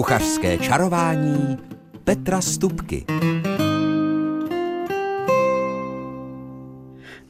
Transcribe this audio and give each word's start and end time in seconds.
Kuchařské 0.00 0.58
čarování 0.58 1.58
Petra 2.04 2.40
Stupky. 2.40 3.04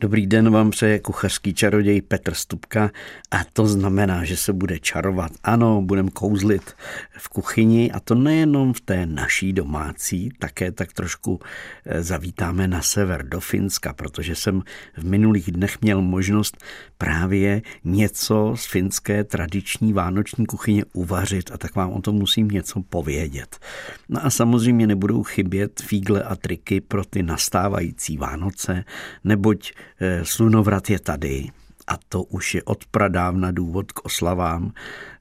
Dobrý 0.01 0.27
den 0.27 0.51
vám 0.51 0.71
přeje 0.71 0.99
kuchařský 0.99 1.55
čaroděj 1.55 2.03
Petr 2.03 2.35
Stupka 2.35 2.91
a 3.31 3.45
to 3.53 3.67
znamená, 3.67 4.25
že 4.25 4.37
se 4.37 4.53
bude 4.53 4.79
čarovat. 4.79 5.33
Ano, 5.43 5.83
budeme 5.83 6.11
kouzlit 6.11 6.77
v 7.19 7.29
kuchyni 7.29 7.93
a 7.93 8.01
to 8.01 8.15
nejenom 8.15 8.73
v 8.73 8.81
té 8.81 9.07
naší 9.07 9.53
domácí, 9.53 10.31
také 10.39 10.73
tak 10.73 10.93
trošku 10.93 11.41
eh, 11.87 12.03
zavítáme 12.03 12.69
na 12.69 12.83
sever 12.83 13.29
do 13.29 13.41
Finska, 13.41 13.93
protože 13.93 14.35
jsem 14.35 14.63
v 14.97 15.05
minulých 15.05 15.53
dnech 15.53 15.81
měl 15.83 16.03
možnost 16.03 16.57
právě 17.01 17.63
něco 17.85 18.55
z 18.57 18.67
finské 18.67 19.25
tradiční 19.25 19.93
vánoční 19.93 20.47
kuchyně 20.47 20.85
uvařit 20.93 21.51
a 21.51 21.59
tak 21.59 21.75
vám 21.75 21.93
o 21.93 22.01
tom 22.01 22.15
musím 22.15 22.49
něco 22.49 22.83
povědět. 22.83 23.59
No 24.09 24.27
a 24.27 24.31
samozřejmě 24.31 24.87
nebudou 24.87 25.23
chybět 25.23 25.81
fígle 25.81 26.23
a 26.23 26.37
triky 26.37 26.81
pro 26.81 27.05
ty 27.05 27.23
nastávající 27.23 28.17
Vánoce, 28.17 28.85
neboť 29.25 29.73
Eh, 30.03 30.25
slunovrat 30.25 30.91
je 30.91 30.99
tady 30.99 31.49
a 31.87 31.99
to 32.09 32.23
už 32.23 32.55
je 32.55 32.63
od 32.63 32.85
pradávna 32.85 33.51
důvod 33.51 33.93
k 33.93 34.05
oslavám 34.05 34.73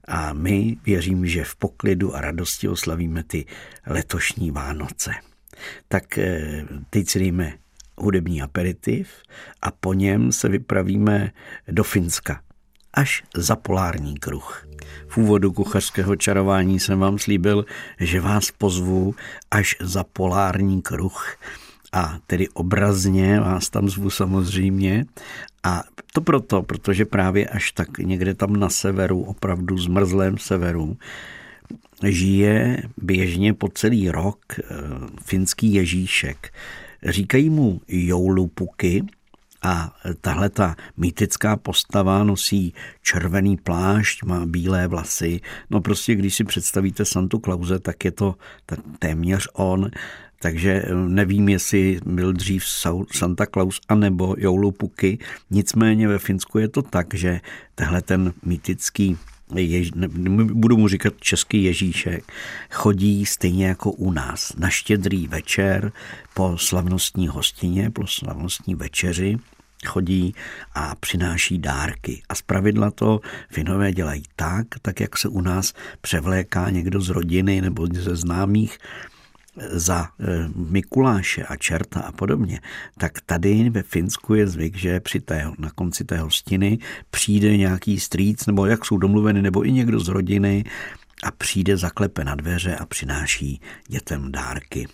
a 0.08 0.32
my 0.32 0.76
věřím, 0.84 1.26
že 1.26 1.44
v 1.44 1.56
poklidu 1.56 2.16
a 2.16 2.20
radosti 2.20 2.68
oslavíme 2.68 3.22
ty 3.22 3.46
letošní 3.86 4.50
Vánoce. 4.50 5.10
Tak 5.88 6.18
eh, 6.18 6.64
teď 6.90 7.08
si 7.08 7.18
dejme 7.18 7.52
hudební 8.00 8.42
aperitiv 8.42 9.08
a 9.62 9.70
po 9.70 9.94
něm 9.94 10.32
se 10.32 10.48
vypravíme 10.48 11.30
do 11.68 11.84
Finska 11.84 12.40
až 12.94 13.22
za 13.36 13.56
polární 13.56 14.14
kruh. 14.14 14.66
V 15.08 15.16
úvodu 15.16 15.52
kuchařského 15.52 16.16
čarování 16.16 16.80
jsem 16.80 16.98
vám 16.98 17.18
slíbil, 17.18 17.66
že 18.00 18.20
vás 18.20 18.50
pozvu 18.50 19.14
až 19.50 19.76
za 19.80 20.04
polární 20.04 20.82
kruh 20.82 21.36
a 21.92 22.18
tedy 22.26 22.48
obrazně 22.48 23.40
vás 23.40 23.70
tam 23.70 23.88
zvu 23.88 24.10
samozřejmě. 24.10 25.06
A 25.62 25.82
to 26.12 26.20
proto, 26.20 26.62
protože 26.62 27.04
právě 27.04 27.46
až 27.46 27.72
tak 27.72 27.98
někde 27.98 28.34
tam 28.34 28.56
na 28.56 28.68
severu, 28.68 29.22
opravdu 29.22 29.78
zmrzlém 29.78 30.38
severu, 30.38 30.96
žije 32.02 32.82
běžně 32.96 33.54
po 33.54 33.68
celý 33.68 34.10
rok 34.10 34.40
eh, 34.58 34.62
finský 35.24 35.74
Ježíšek. 35.74 36.52
Říkají 37.02 37.50
mu 37.50 37.80
joulupuky, 37.88 39.04
a 39.62 39.96
tahle 40.20 40.48
ta 40.48 40.76
mýtická 40.96 41.56
postava 41.56 42.24
nosí 42.24 42.74
červený 43.02 43.56
plášť, 43.56 44.22
má 44.22 44.46
bílé 44.46 44.86
vlasy. 44.86 45.40
No 45.70 45.80
prostě, 45.80 46.14
když 46.14 46.34
si 46.34 46.44
představíte 46.44 47.04
Santu 47.04 47.38
Klauze, 47.38 47.78
tak 47.78 48.04
je 48.04 48.10
to 48.10 48.34
téměř 48.98 49.48
on. 49.52 49.90
Takže 50.38 50.72
eh, 50.72 50.94
nevím, 50.94 51.48
jestli 51.48 52.00
byl 52.06 52.32
dřív 52.32 52.64
Santa 53.12 53.46
Claus 53.46 53.80
anebo 53.88 54.34
Joulupuky. 54.38 55.18
Nicméně 55.50 56.08
ve 56.08 56.18
Finsku 56.18 56.58
je 56.58 56.68
to 56.68 56.82
tak, 56.82 57.14
že 57.14 57.40
tehle 57.74 58.02
ten 58.02 58.32
mýtický 58.44 59.16
Jež, 59.54 59.90
ne, 59.94 60.08
budu 60.44 60.76
mu 60.76 60.88
říkat 60.88 61.14
český 61.20 61.64
Ježíšek, 61.64 62.32
chodí 62.70 63.26
stejně 63.26 63.66
jako 63.66 63.92
u 63.92 64.12
nás 64.12 64.52
na 64.58 64.70
štědrý 64.70 65.26
večer 65.26 65.92
po 66.34 66.58
slavnostní 66.58 67.28
hostině, 67.28 67.90
po 67.90 68.06
slavnostní 68.06 68.74
večeři 68.74 69.38
chodí 69.86 70.34
a 70.74 70.94
přináší 70.94 71.58
dárky. 71.58 72.22
A 72.28 72.34
zpravidla 72.34 72.90
to 72.90 73.20
Finové 73.50 73.92
dělají 73.92 74.22
tak, 74.36 74.66
tak 74.82 75.00
jak 75.00 75.18
se 75.18 75.28
u 75.28 75.40
nás 75.40 75.72
převléká 76.00 76.70
někdo 76.70 77.00
z 77.00 77.08
rodiny 77.08 77.60
nebo 77.60 77.86
ze 77.92 78.16
známých 78.16 78.78
za 79.68 80.08
eh, 80.20 80.48
Mikuláše 80.54 81.44
a 81.44 81.56
čerta 81.56 82.00
a 82.00 82.12
podobně, 82.12 82.60
tak 82.98 83.20
tady 83.26 83.70
ve 83.70 83.82
Finsku 83.82 84.34
je 84.34 84.46
zvyk, 84.46 84.76
že 84.76 85.00
při 85.00 85.20
té, 85.20 85.50
na 85.58 85.70
konci 85.70 86.04
té 86.04 86.18
hostiny 86.18 86.78
přijde 87.10 87.56
nějaký 87.56 88.00
strýc, 88.00 88.46
nebo 88.46 88.66
jak 88.66 88.84
jsou 88.84 88.96
domluveny, 88.96 89.42
nebo 89.42 89.66
i 89.66 89.72
někdo 89.72 90.00
z 90.00 90.08
rodiny 90.08 90.64
a 91.22 91.30
přijde, 91.30 91.76
zaklepe 91.76 92.24
na 92.24 92.34
dveře 92.34 92.76
a 92.76 92.86
přináší 92.86 93.60
dětem 93.88 94.32
dárky. 94.32 94.88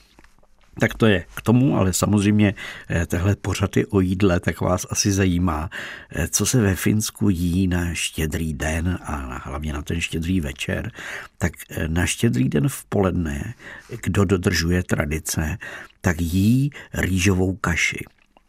Tak 0.81 0.95
to 0.95 1.07
je 1.07 1.25
k 1.35 1.43
tomu, 1.43 1.77
ale 1.77 1.93
samozřejmě 1.93 2.55
eh, 2.91 3.07
tehle 3.07 3.37
pořady 3.37 3.87
o 3.87 4.01
jídle, 4.01 4.41
tak 4.41 4.61
vás 4.61 4.87
asi 4.91 5.13
zajímá, 5.13 5.71
eh, 6.11 6.29
co 6.29 6.47
se 6.47 6.61
ve 6.61 6.77
Finsku 6.77 7.31
jí 7.31 7.67
na 7.67 7.95
štědrý 7.95 8.55
den 8.55 8.99
a 9.03 9.41
hlavně 9.45 9.73
na 9.73 9.83
ten 9.83 10.01
štědrý 10.01 10.41
večer. 10.41 10.93
Tak 11.39 11.53
eh, 11.71 11.89
na 11.89 12.07
štědrý 12.07 12.49
den 12.49 12.69
v 12.69 12.85
poledne, 12.85 13.55
kdo 14.03 14.25
dodržuje 14.25 14.83
tradice, 14.83 15.59
tak 16.01 16.21
jí 16.21 16.71
rýžovou 16.95 17.57
kaši. 17.57 18.05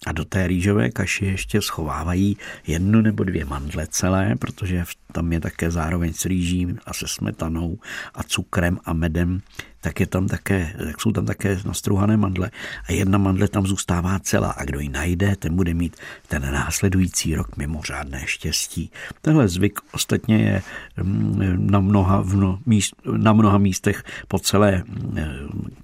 A 0.06 0.12
do 0.12 0.26
té 0.26 0.48
rýžové 0.48 0.90
kaši 0.90 1.26
ještě 1.26 1.62
schovávají 1.62 2.38
jednu 2.68 3.02
nebo 3.02 3.24
dvě 3.24 3.46
mandle 3.46 3.88
celé, 3.88 4.36
protože 4.36 4.86
tam 5.12 5.34
je 5.34 5.40
také 5.40 5.72
zároveň 5.72 6.14
s 6.14 6.26
rýží 6.26 6.68
a 6.86 6.94
se 6.94 7.08
smetanou 7.08 7.78
a 8.14 8.24
cukrem 8.24 8.80
a 8.86 8.94
medem, 8.94 9.42
tak, 9.82 10.00
je 10.00 10.08
tam 10.08 10.28
také, 10.28 10.76
tak 10.86 11.02
jsou 11.02 11.12
tam 11.12 11.26
také 11.26 11.60
nastruhané 11.66 12.18
mandle 12.18 12.52
a 12.90 12.92
jedna 12.92 13.18
mandle 13.18 13.48
tam 13.48 13.68
zůstává 13.68 14.20
celá 14.20 14.52
a 14.52 14.64
kdo 14.64 14.80
ji 14.80 14.90
najde, 14.90 15.36
ten 15.36 15.56
bude 15.56 15.74
mít 15.74 15.96
ten 16.28 16.42
následující 16.54 17.36
rok 17.36 17.58
mimořádné 17.58 18.22
štěstí. 18.26 18.92
Tenhle 19.22 19.48
zvyk 19.48 19.80
ostatně 19.92 20.38
je 20.38 20.62
mm, 21.04 21.72
na 21.72 21.80
mnoha, 21.80 22.22
v 22.22 22.58
míst, 22.66 22.96
na 23.18 23.34
mnoha 23.34 23.58
místech 23.58 24.04
po 24.28 24.40
celé 24.40 24.84
mm, 24.86 25.18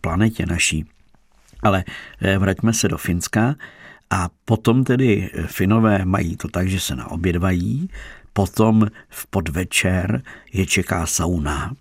planetě 0.01 0.45
naší. 0.45 0.85
Ale 1.63 1.83
eh, 2.21 2.37
vraťme 2.37 2.73
se 2.73 2.87
do 2.87 2.97
Finska. 2.97 3.55
A 4.13 4.29
potom 4.45 4.83
tedy 4.83 5.29
Finové 5.45 6.05
mají 6.05 6.37
to 6.37 6.47
tak, 6.47 6.69
že 6.69 6.79
se 6.79 6.95
naobědvají, 6.95 7.89
potom 8.33 8.87
v 9.09 9.27
podvečer 9.27 10.21
je 10.53 10.65
čeká 10.65 11.05
sauna, 11.05 11.73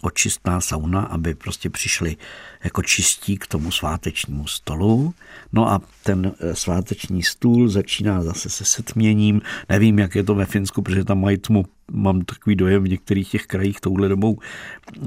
očistná 0.00 0.60
sauna, 0.60 1.00
aby 1.02 1.34
prostě 1.34 1.70
přišli 1.70 2.16
jako 2.64 2.82
čistí 2.82 3.36
k 3.36 3.46
tomu 3.46 3.70
svátečnímu 3.70 4.46
stolu. 4.46 5.14
No 5.52 5.70
a 5.70 5.80
ten 6.02 6.32
eh, 6.38 6.54
sváteční 6.54 7.22
stůl 7.22 7.68
začíná 7.68 8.22
zase 8.22 8.50
se 8.50 8.64
setměním. 8.64 9.40
Nevím, 9.68 9.98
jak 9.98 10.14
je 10.14 10.24
to 10.24 10.34
ve 10.34 10.46
Finsku, 10.46 10.82
protože 10.82 11.04
tam 11.04 11.20
mají 11.20 11.38
tmu 11.38 11.64
mám 11.92 12.20
takový 12.20 12.56
dojem 12.56 12.82
v 12.82 12.88
některých 12.88 13.30
těch 13.30 13.46
krajích 13.46 13.80
touhle 13.80 14.08
dobou 14.08 14.38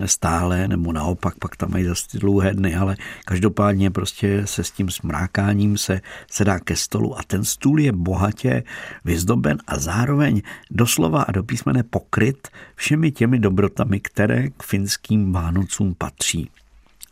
stále, 0.06 0.68
nebo 0.68 0.94
naopak 0.94 1.36
pak 1.40 1.56
tam 1.56 1.72
mají 1.72 1.84
zase 1.84 2.08
ty 2.08 2.20
dlouhé 2.20 2.54
dny, 2.54 2.76
ale 2.76 2.98
každopádně 3.26 3.92
prostě 3.92 4.42
se 4.46 4.64
s 4.64 4.72
tím 4.72 4.90
smrákáním 4.90 5.78
se, 5.78 6.02
se 6.32 6.46
dá 6.46 6.60
ke 6.60 6.76
stolu 6.76 7.20
a 7.20 7.24
ten 7.28 7.44
stůl 7.44 7.80
je 7.80 7.92
bohatě 7.92 8.64
vyzdoben 9.06 9.58
a 9.68 9.80
zároveň 9.80 10.42
doslova 10.72 11.22
a 11.22 11.32
do 11.32 11.44
písmene 11.44 11.84
pokryt 11.84 12.48
všemi 12.76 13.12
těmi 13.12 13.40
dobrotami, 13.40 14.00
které 14.00 14.50
k 14.50 14.64
finským 14.64 15.32
Vánocům 15.32 15.96
patří. 15.98 16.50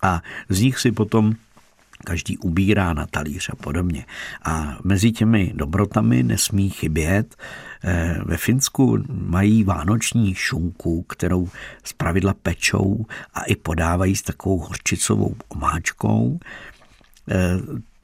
A 0.01 0.21
z 0.49 0.61
nich 0.61 0.79
si 0.79 0.91
potom 0.91 1.35
každý 2.03 2.37
ubírá 2.37 2.93
na 2.93 3.05
talíř 3.05 3.49
a 3.49 3.55
podobně. 3.55 4.05
A 4.43 4.77
mezi 4.83 5.11
těmi 5.11 5.51
dobrotami 5.55 6.23
nesmí 6.23 6.69
chybět. 6.69 7.35
Eh, 7.83 8.19
ve 8.25 8.37
Finsku 8.37 9.03
mají 9.09 9.63
vánoční 9.63 10.35
šunku, 10.35 11.01
kterou 11.01 11.49
zpravidla 11.83 12.33
pečou 12.33 13.05
a 13.33 13.43
i 13.43 13.55
podávají 13.55 14.15
s 14.15 14.21
takovou 14.21 14.57
horčicovou 14.57 15.35
omáčkou. 15.47 16.39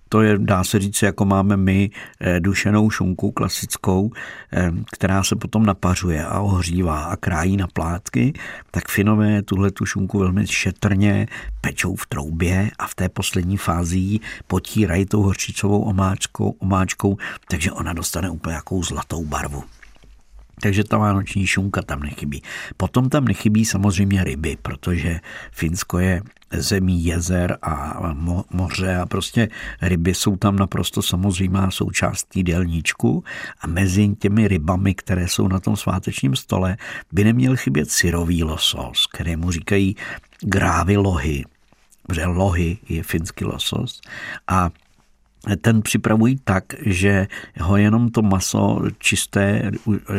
To 0.10 0.22
je, 0.22 0.38
dá 0.38 0.64
se 0.64 0.80
říct, 0.80 1.02
jako 1.02 1.26
máme 1.26 1.58
my 1.58 1.90
eh, 2.20 2.40
dušenou 2.40 2.90
šunku 2.90 3.32
klasickou, 3.32 4.12
eh, 4.54 4.72
která 4.92 5.24
se 5.24 5.36
potom 5.36 5.66
napařuje 5.66 6.26
a 6.26 6.40
ohřívá 6.40 7.04
a 7.04 7.16
krájí 7.16 7.58
na 7.58 7.68
plátky, 7.68 8.34
tak 8.72 8.88
Finové 8.88 9.42
tuhle 9.42 9.72
tu 9.72 9.86
šunku 9.86 10.20
velmi 10.20 10.48
šetrně 10.48 11.28
pečou 11.62 11.96
v 11.96 12.08
troubě 12.08 12.72
a 12.80 12.88
v 12.88 12.96
té 12.96 13.10
poslední 13.10 13.58
fázi 13.58 14.20
potírají 14.48 15.06
tou 15.06 15.22
horčicovou 15.22 15.82
omáčkou, 15.82 16.50
omáčkou, 16.60 17.18
takže 17.50 17.72
ona 17.72 17.94
dostane 17.94 18.30
úplně 18.30 18.56
jakou 18.56 18.84
zlatou 18.84 19.26
barvu. 19.26 19.64
Takže 20.62 20.84
ta 20.84 20.98
vánoční 20.98 21.48
šunka 21.48 21.82
tam 21.82 22.00
nechybí. 22.00 22.42
Potom 22.78 23.10
tam 23.10 23.26
nechybí 23.26 23.66
samozřejmě 23.66 24.24
ryby, 24.24 24.58
protože 24.62 25.20
Finsko 25.52 26.00
je 26.00 26.22
zemí 26.52 27.06
jezer 27.06 27.58
a 27.62 28.00
moře 28.52 28.98
a 28.98 29.06
prostě 29.06 29.50
ryby 29.82 30.14
jsou 30.14 30.36
tam 30.36 30.56
naprosto 30.56 31.02
samozřejmá 31.02 31.72
součást 31.72 32.36
jídelníčku 32.36 33.24
a 33.62 33.68
mezi 33.68 34.16
těmi 34.20 34.48
rybami, 34.48 34.94
které 34.96 35.28
jsou 35.28 35.48
na 35.48 35.60
tom 35.60 35.78
svátečním 35.78 36.36
stole, 36.36 36.78
by 37.12 37.24
neměl 37.24 37.56
chybět 37.56 37.92
syrový 37.92 38.44
losos, 38.44 39.08
kterému 39.08 39.52
říkají 39.52 39.96
grávy 40.42 40.98
lohy, 40.98 41.46
protože 42.08 42.26
lohy 42.26 42.78
je 42.90 43.04
finský 43.04 43.46
losos 43.46 44.02
a 44.48 44.70
ten 45.62 45.82
připravují 45.82 46.40
tak, 46.44 46.64
že 46.86 47.28
ho 47.60 47.78
jenom 47.78 48.10
to 48.10 48.22
maso 48.22 48.82
čisté, 48.98 49.72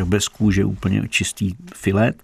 bez 0.05 0.29
kůže, 0.29 0.65
úplně 0.65 1.09
čistý 1.09 1.55
filet, 1.75 2.23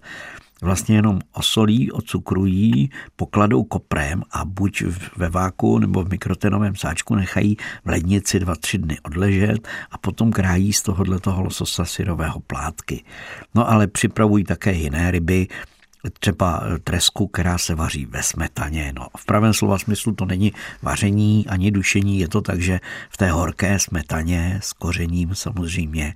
vlastně 0.61 0.95
jenom 0.95 1.19
osolí, 1.33 1.91
ocukrují, 1.91 2.89
pokladou 3.15 3.63
koprem 3.63 4.23
a 4.31 4.45
buď 4.45 4.83
ve 5.17 5.29
váku 5.29 5.79
nebo 5.79 6.03
v 6.03 6.09
mikrotenovém 6.09 6.75
sáčku 6.75 7.15
nechají 7.15 7.57
v 7.85 7.89
lednici 7.89 8.39
dva, 8.39 8.55
tři 8.55 8.77
dny 8.77 8.97
odležet 9.03 9.67
a 9.91 9.97
potom 9.97 10.31
krájí 10.31 10.73
z 10.73 10.81
tohohle 10.81 11.19
toho 11.19 11.43
lososa 11.43 11.85
syrového 11.85 12.39
plátky. 12.39 13.03
No 13.55 13.69
ale 13.69 13.87
připravují 13.87 14.43
také 14.43 14.73
jiné 14.73 15.11
ryby, 15.11 15.47
třeba 16.19 16.63
tresku, 16.83 17.27
která 17.27 17.57
se 17.57 17.75
vaří 17.75 18.05
ve 18.05 18.23
smetaně. 18.23 18.93
No, 18.95 19.07
v 19.17 19.25
pravém 19.25 19.53
slova 19.53 19.77
smyslu 19.77 20.13
to 20.13 20.25
není 20.25 20.53
vaření 20.81 21.45
ani 21.47 21.71
dušení, 21.71 22.19
je 22.19 22.27
to 22.27 22.41
tak, 22.41 22.61
že 22.61 22.79
v 23.09 23.17
té 23.17 23.31
horké 23.31 23.79
smetaně 23.79 24.59
s 24.63 24.73
kořením 24.73 25.35
samozřejmě 25.35 26.13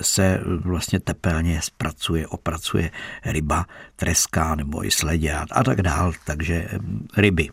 se 0.00 0.40
vlastně 0.44 1.00
tepelně 1.00 1.62
zpracuje, 1.62 2.26
opracuje 2.26 2.90
ryba, 3.24 3.66
treska 3.96 4.54
nebo 4.54 4.86
i 4.86 4.90
sledě 4.90 5.32
a 5.32 5.64
tak 5.64 5.82
dál, 5.82 6.12
takže 6.26 6.68
ryby. 7.16 7.48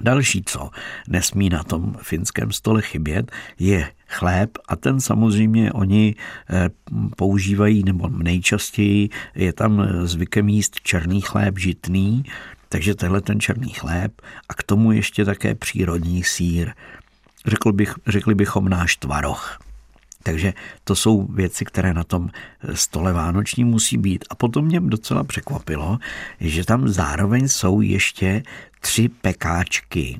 Další, 0.00 0.42
co 0.46 0.70
nesmí 1.08 1.48
na 1.48 1.62
tom 1.62 1.96
finském 2.02 2.52
stole 2.52 2.82
chybět, 2.82 3.32
je 3.58 3.90
chléb 4.08 4.50
a 4.68 4.76
ten 4.76 5.00
samozřejmě 5.00 5.72
oni 5.72 6.14
eh, 6.50 6.68
používají, 7.16 7.82
nebo 7.82 8.08
nejčastěji 8.08 9.08
je 9.34 9.52
tam 9.52 9.88
zvykem 10.06 10.48
jíst 10.48 10.80
černý 10.80 11.20
chléb 11.20 11.58
žitný, 11.58 12.24
takže 12.68 12.94
tenhle 12.94 13.20
ten 13.20 13.40
černý 13.40 13.68
chléb 13.68 14.22
a 14.48 14.54
k 14.54 14.62
tomu 14.62 14.92
ještě 14.92 15.24
také 15.24 15.54
přírodní 15.54 16.24
sír. 16.24 16.72
Řekl 17.46 17.72
bych, 17.72 17.94
řekli 18.06 18.34
bychom 18.34 18.68
náš 18.68 18.96
tvaroh. 18.96 19.65
Takže 20.26 20.54
to 20.84 20.96
jsou 20.96 21.26
věci, 21.26 21.64
které 21.64 21.94
na 21.94 22.04
tom 22.04 22.30
stole 22.74 23.12
vánoční 23.12 23.64
musí 23.64 23.98
být. 23.98 24.24
A 24.30 24.34
potom 24.34 24.64
mě 24.64 24.80
docela 24.80 25.24
překvapilo, 25.24 25.98
že 26.40 26.64
tam 26.64 26.88
zároveň 26.88 27.48
jsou 27.48 27.80
ještě 27.80 28.42
tři 28.80 29.08
pekáčky. 29.08 30.18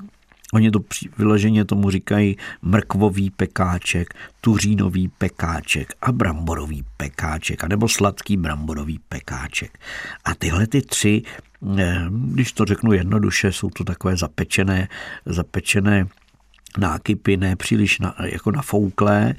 Oni 0.53 0.71
to 0.71 0.79
vyloženě 1.17 1.65
tomu 1.65 1.91
říkají 1.91 2.37
mrkvový 2.61 3.29
pekáček, 3.29 4.13
tuřínový 4.41 5.07
pekáček 5.07 5.93
a 6.01 6.11
bramborový 6.11 6.83
pekáček, 6.97 7.63
anebo 7.63 7.87
sladký 7.87 8.37
bramborový 8.37 8.99
pekáček. 9.09 9.79
A 10.25 10.35
tyhle 10.35 10.67
ty 10.67 10.81
tři, 10.81 11.21
eh, 11.77 12.05
když 12.09 12.51
to 12.51 12.65
řeknu 12.65 12.93
jednoduše, 12.93 13.51
jsou 13.51 13.69
to 13.69 13.83
takové 13.83 14.17
zapečené, 14.17 14.87
zapečené 15.25 16.07
nákypy, 16.77 17.37
ne 17.37 17.55
příliš 17.55 17.99
na, 17.99 18.15
jako 18.19 18.51
nafouklé 18.51 19.33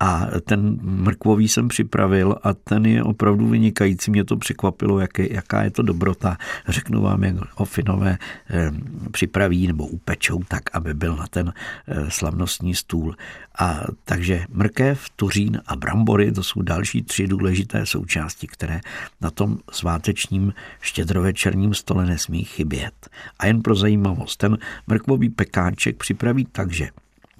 a 0.00 0.26
ten 0.44 0.78
mrkvový 0.82 1.48
jsem 1.48 1.68
připravil 1.68 2.36
a 2.42 2.54
ten 2.54 2.86
je 2.86 3.02
opravdu 3.02 3.48
vynikající. 3.48 4.10
Mě 4.10 4.24
to 4.24 4.36
překvapilo, 4.36 5.00
jak 5.00 5.18
je, 5.18 5.34
jaká 5.34 5.62
je 5.62 5.70
to 5.70 5.82
dobrota. 5.82 6.36
Řeknu 6.68 7.02
vám, 7.02 7.24
jak 7.24 7.36
ho 7.54 7.64
Finové 7.64 8.18
eh, 8.50 8.70
připraví 9.10 9.66
nebo 9.66 9.86
upečou 9.86 10.40
tak, 10.48 10.62
aby 10.72 10.94
byl 10.94 11.16
na 11.16 11.26
ten 11.26 11.52
eh, 11.88 12.10
slavnostní 12.10 12.74
stůl. 12.74 13.16
A 13.58 13.80
takže 14.04 14.44
mrkev, 14.48 15.10
tuřín 15.16 15.60
a 15.66 15.76
brambory, 15.76 16.32
to 16.32 16.42
jsou 16.42 16.62
další 16.62 17.02
tři 17.02 17.26
důležité 17.26 17.86
součásti, 17.86 18.46
které 18.46 18.80
na 19.20 19.30
tom 19.30 19.58
svátečním 19.70 20.52
štědrovečerním 20.80 21.74
stole 21.74 22.06
nesmí 22.06 22.44
chybět. 22.44 23.08
A 23.38 23.46
jen 23.46 23.62
pro 23.62 23.74
zajímavost, 23.74 24.36
ten 24.36 24.58
mrkvový 24.86 25.28
pekáček 25.28 25.96
připraví 25.96 26.46
tak, 26.52 26.72
že 26.72 26.83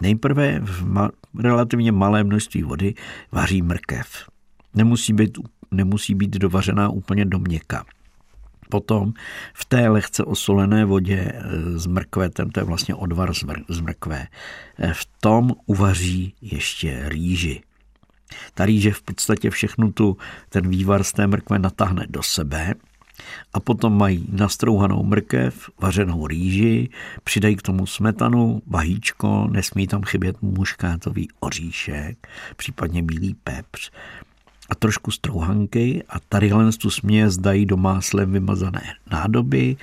nejprve 0.00 0.60
v 0.60 0.86
ma- 0.86 1.10
relativně 1.38 1.92
malé 1.92 2.24
množství 2.24 2.62
vody 2.62 2.94
vaří 3.32 3.62
mrkev. 3.62 4.28
Nemusí 4.74 5.12
být, 5.12 5.38
nemusí 5.70 6.14
být 6.14 6.30
dovařená 6.30 6.88
úplně 6.88 7.24
do 7.24 7.38
měka. 7.38 7.84
Potom 8.70 9.12
v 9.54 9.64
té 9.64 9.88
lehce 9.88 10.24
osolené 10.24 10.84
vodě 10.84 11.32
s 11.76 11.86
mrkvetem, 11.86 12.50
to 12.50 12.60
je 12.60 12.64
vlastně 12.64 12.94
odvar 12.94 13.34
z 13.68 13.80
mrkve, 13.80 14.26
eh, 14.78 14.92
v 14.94 15.06
tom 15.20 15.50
uvaří 15.66 16.34
ještě 16.40 17.08
rýži. 17.08 17.62
Ta 18.54 18.66
rýže 18.66 18.92
v 18.92 19.02
podstatě 19.02 19.50
všechnu 19.50 19.92
tu, 19.92 20.16
ten 20.48 20.68
vývar 20.68 21.04
z 21.04 21.12
té 21.12 21.26
mrkve 21.26 21.58
natáhne 21.58 22.06
do 22.08 22.22
sebe 22.22 22.74
a 23.52 23.60
potom 23.60 23.98
mají 23.98 24.26
nastrouhanou 24.32 25.02
mrkev, 25.02 25.70
vařenou 25.80 26.26
rýži, 26.26 26.88
přidají 27.24 27.56
k 27.56 27.62
tomu 27.62 27.86
smetanu, 27.86 28.62
vajíčko, 28.66 29.48
nesmí 29.50 29.86
tam 29.86 30.02
chybět 30.02 30.42
muškátový 30.42 31.28
oříšek, 31.40 32.28
případně 32.56 33.02
bílý 33.02 33.34
pepř 33.44 33.90
a 34.70 34.74
trošku 34.74 35.10
strouhanky 35.10 36.04
a 36.08 36.20
tadyhle 36.28 36.72
tu 36.72 36.90
směs 36.90 37.36
dají 37.36 37.66
do 37.66 37.76
máslem 37.76 38.32
vymazané 38.32 38.94
nádoby. 39.10 39.76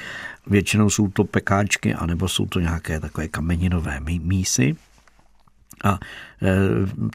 Většinou 0.48 0.90
jsou 0.90 1.08
to 1.08 1.24
pekáčky 1.24 1.94
anebo 1.94 2.28
jsou 2.28 2.46
to 2.46 2.60
nějaké 2.60 3.00
takové 3.00 3.28
kameninové 3.28 4.00
mísy. 4.00 4.76
A 5.84 6.00
e, 6.42 6.58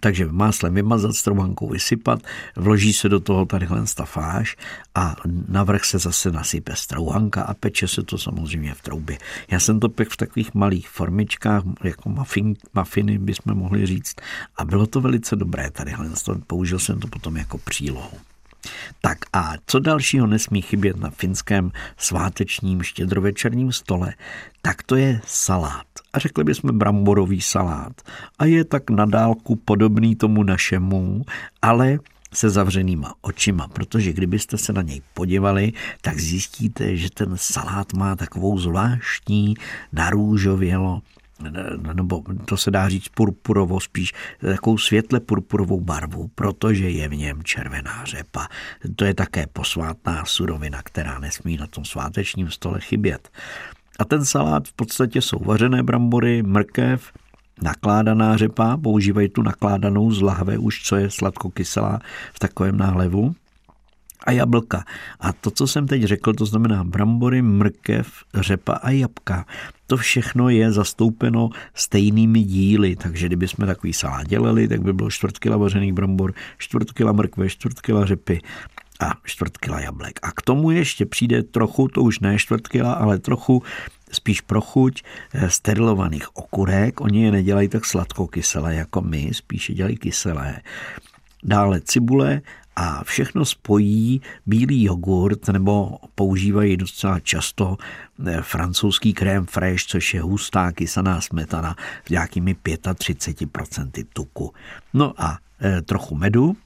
takže 0.01 0.27
máslem 0.27 0.75
vymazat, 0.75 1.15
strouhankou 1.15 1.69
vysypat, 1.69 2.23
vloží 2.57 2.93
se 2.93 3.09
do 3.09 3.21
toho 3.21 3.47
tadyhle 3.47 3.87
stafáž 3.87 4.57
a 4.95 5.17
navrch 5.49 5.85
se 5.85 5.99
zase 5.99 6.33
nasype 6.33 6.77
strouhanka 6.77 7.43
a 7.43 7.55
peče 7.55 7.89
se 7.89 8.03
to 8.03 8.19
samozřejmě 8.19 8.75
v 8.75 8.83
troubě. 8.83 9.19
Já 9.51 9.61
jsem 9.61 9.81
to 9.81 9.89
pek 9.89 10.09
v 10.09 10.17
takových 10.17 10.55
malých 10.55 10.89
formičkách, 10.89 11.63
jako 11.85 12.09
muffin, 12.09 12.57
muffiny 12.75 13.19
bychom 13.19 13.55
mohli 13.55 13.87
říct 13.87 14.17
a 14.57 14.65
bylo 14.65 14.87
to 14.87 15.01
velice 15.01 15.37
dobré 15.37 15.71
tadyhle, 15.71 16.11
použil 16.47 16.79
jsem 16.79 17.01
to 17.01 17.09
potom 17.09 17.37
jako 17.37 17.59
přílohu. 17.59 18.19
Tak 19.01 19.19
a 19.33 19.53
co 19.67 19.79
dalšího 19.79 20.27
nesmí 20.27 20.63
chybět 20.63 20.97
na 20.97 21.11
finském 21.11 21.73
svátečním 21.97 22.83
štědrovečerním 22.83 23.73
stole, 23.73 24.15
tak 24.63 24.83
to 24.83 24.97
je 24.97 25.21
salát. 25.27 25.87
A 26.13 26.19
řekli 26.19 26.45
bychom 26.45 26.79
bramborový 26.79 27.41
salát. 27.41 27.93
A 28.39 28.45
je 28.45 28.65
tak 28.65 28.91
na 28.91 29.07
dálku 29.07 29.57
podobný 29.57 30.17
tomu 30.17 30.43
našemu, 30.43 31.23
ale 31.63 31.99
se 32.33 32.51
zavřenýma 32.51 33.15
očima, 33.21 33.69
protože 33.69 34.13
kdybyste 34.13 34.59
se 34.59 34.73
na 34.73 34.83
něj 34.83 35.03
podívali, 35.15 35.73
tak 36.01 36.21
zjistíte, 36.21 36.97
že 36.97 37.11
ten 37.11 37.33
salát 37.37 37.93
má 37.93 38.17
takovou 38.17 38.59
zvláštní 38.59 39.55
narůžovělo 39.93 41.03
nebo 41.93 42.23
to 42.45 42.57
se 42.57 42.71
dá 42.71 42.89
říct 42.89 43.09
purpurovo, 43.09 43.81
spíš 43.81 44.13
takovou 44.41 44.79
světle 44.79 45.21
purpurovou 45.21 45.81
barvu, 45.81 46.31
protože 46.35 46.91
je 46.91 47.09
v 47.09 47.17
něm 47.17 47.43
červená 47.43 48.05
řepa. 48.05 48.49
To 48.97 49.05
je 49.05 49.15
také 49.15 49.47
posvátná 49.47 50.25
surovina, 50.25 50.83
která 50.83 51.19
nesmí 51.19 51.57
na 51.57 51.67
tom 51.67 51.85
svátečním 51.85 52.51
stole 52.51 52.81
chybět. 52.81 53.29
A 53.99 54.05
ten 54.05 54.25
salát 54.25 54.69
v 54.69 54.73
podstatě 54.73 55.23
jsou 55.23 55.39
vařené 55.39 55.83
brambory, 55.83 56.43
mrkev, 56.43 57.13
nakládaná 57.63 58.37
řepa, 58.37 58.77
používají 58.77 59.29
tu 59.29 59.43
nakládanou 59.43 60.13
z 60.13 60.23
lahve 60.23 60.59
už, 60.59 60.83
co 60.83 60.97
je 60.97 61.11
sladkokyselá 61.11 62.01
v 62.33 62.39
takovém 62.39 62.77
nálevu 62.77 63.35
a 64.27 64.31
jablka. 64.31 64.85
A 65.21 65.33
to, 65.33 65.51
co 65.51 65.67
jsem 65.67 65.87
teď 65.87 66.03
řekl, 66.03 66.33
to 66.33 66.47
znamená 66.47 66.85
brambory, 66.85 67.43
mrkev, 67.43 68.09
řepa 68.35 68.73
a 68.73 68.91
jabka. 68.91 69.47
To 69.87 69.97
všechno 69.97 70.49
je 70.49 70.73
zastoupeno 70.73 71.51
stejnými 71.75 72.43
díly, 72.43 72.97
takže 72.97 73.27
kdybychom 73.27 73.67
takový 73.67 73.93
salát 73.93 74.27
dělali, 74.27 74.69
tak 74.69 74.83
by 74.83 74.93
bylo 74.93 75.11
čtvrt 75.11 75.39
kila 75.39 75.57
vařených 75.57 75.93
brambor, 75.93 76.35
čtvrt 76.59 76.93
kila 76.93 77.13
mrkve, 77.13 77.49
čtvrt 77.49 77.81
kila 77.81 78.07
řepy 78.07 78.41
a 79.01 79.13
čtvrt 79.25 79.57
kila 79.57 79.81
jablek. 79.81 80.19
A 80.23 80.33
k 80.33 80.43
tomu 80.43 80.71
ještě 80.71 81.07
přijde 81.07 81.43
trochu, 81.43 81.89
to 81.89 82.03
už 82.03 82.21
ne 82.21 82.39
čtvrt 82.39 82.69
kila, 82.69 82.93
ale 82.93 83.19
trochu 83.19 83.63
spíš 84.13 84.41
pro 84.41 84.61
chuť 84.61 85.03
eh, 85.03 85.51
sterilovaných 85.51 86.37
okurek. 86.37 87.01
Oni 87.01 87.25
je 87.25 87.33
nedělají 87.33 87.69
tak 87.69 87.85
sladko-kyselé 87.85 88.75
jako 88.75 89.01
my, 89.01 89.31
spíše 89.33 89.75
dělají 89.75 89.97
kyselé. 89.97 90.61
Dále 91.43 91.81
cibule 91.81 92.41
a 92.77 93.05
všechno 93.05 93.45
spojí 93.45 94.21
bílý 94.47 94.83
jogurt 94.83 95.49
nebo 95.49 95.99
používají 96.15 96.77
docela 96.77 97.21
často 97.21 97.77
eh, 98.27 98.43
francouzský 98.43 99.15
krém 99.15 99.47
fresh, 99.47 99.85
což 99.85 100.15
je 100.15 100.23
hustá 100.23 100.73
kysaná 100.73 101.21
smetana 101.21 101.77
v 102.05 102.11
nějakými 102.11 102.55
35% 102.55 104.07
tuku. 104.13 104.53
No 104.95 105.13
a 105.17 105.39
eh, 105.61 105.83
trochu 105.83 106.15
medu, 106.15 106.57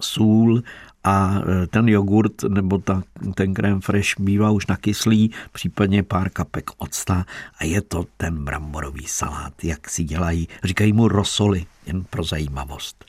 sůl 0.00 0.62
a 1.04 1.34
e, 1.34 1.66
ten 1.66 1.88
jogurt 1.88 2.42
nebo 2.42 2.78
ta, 2.78 3.02
ten 3.34 3.54
krém 3.54 3.80
fresh 3.80 4.20
bývá 4.20 4.50
už 4.50 4.66
nakyslý, 4.66 5.30
případně 5.52 6.02
pár 6.02 6.30
kapek 6.30 6.70
octa 6.78 7.26
a 7.58 7.64
je 7.64 7.82
to 7.82 8.04
ten 8.16 8.44
bramborový 8.44 9.06
salát, 9.06 9.64
jak 9.64 9.90
si 9.90 10.04
dělají, 10.04 10.48
říkají 10.64 10.92
mu 10.92 11.08
rosoli, 11.08 11.66
jen 11.86 12.04
pro 12.10 12.24
zajímavost. 12.24 13.04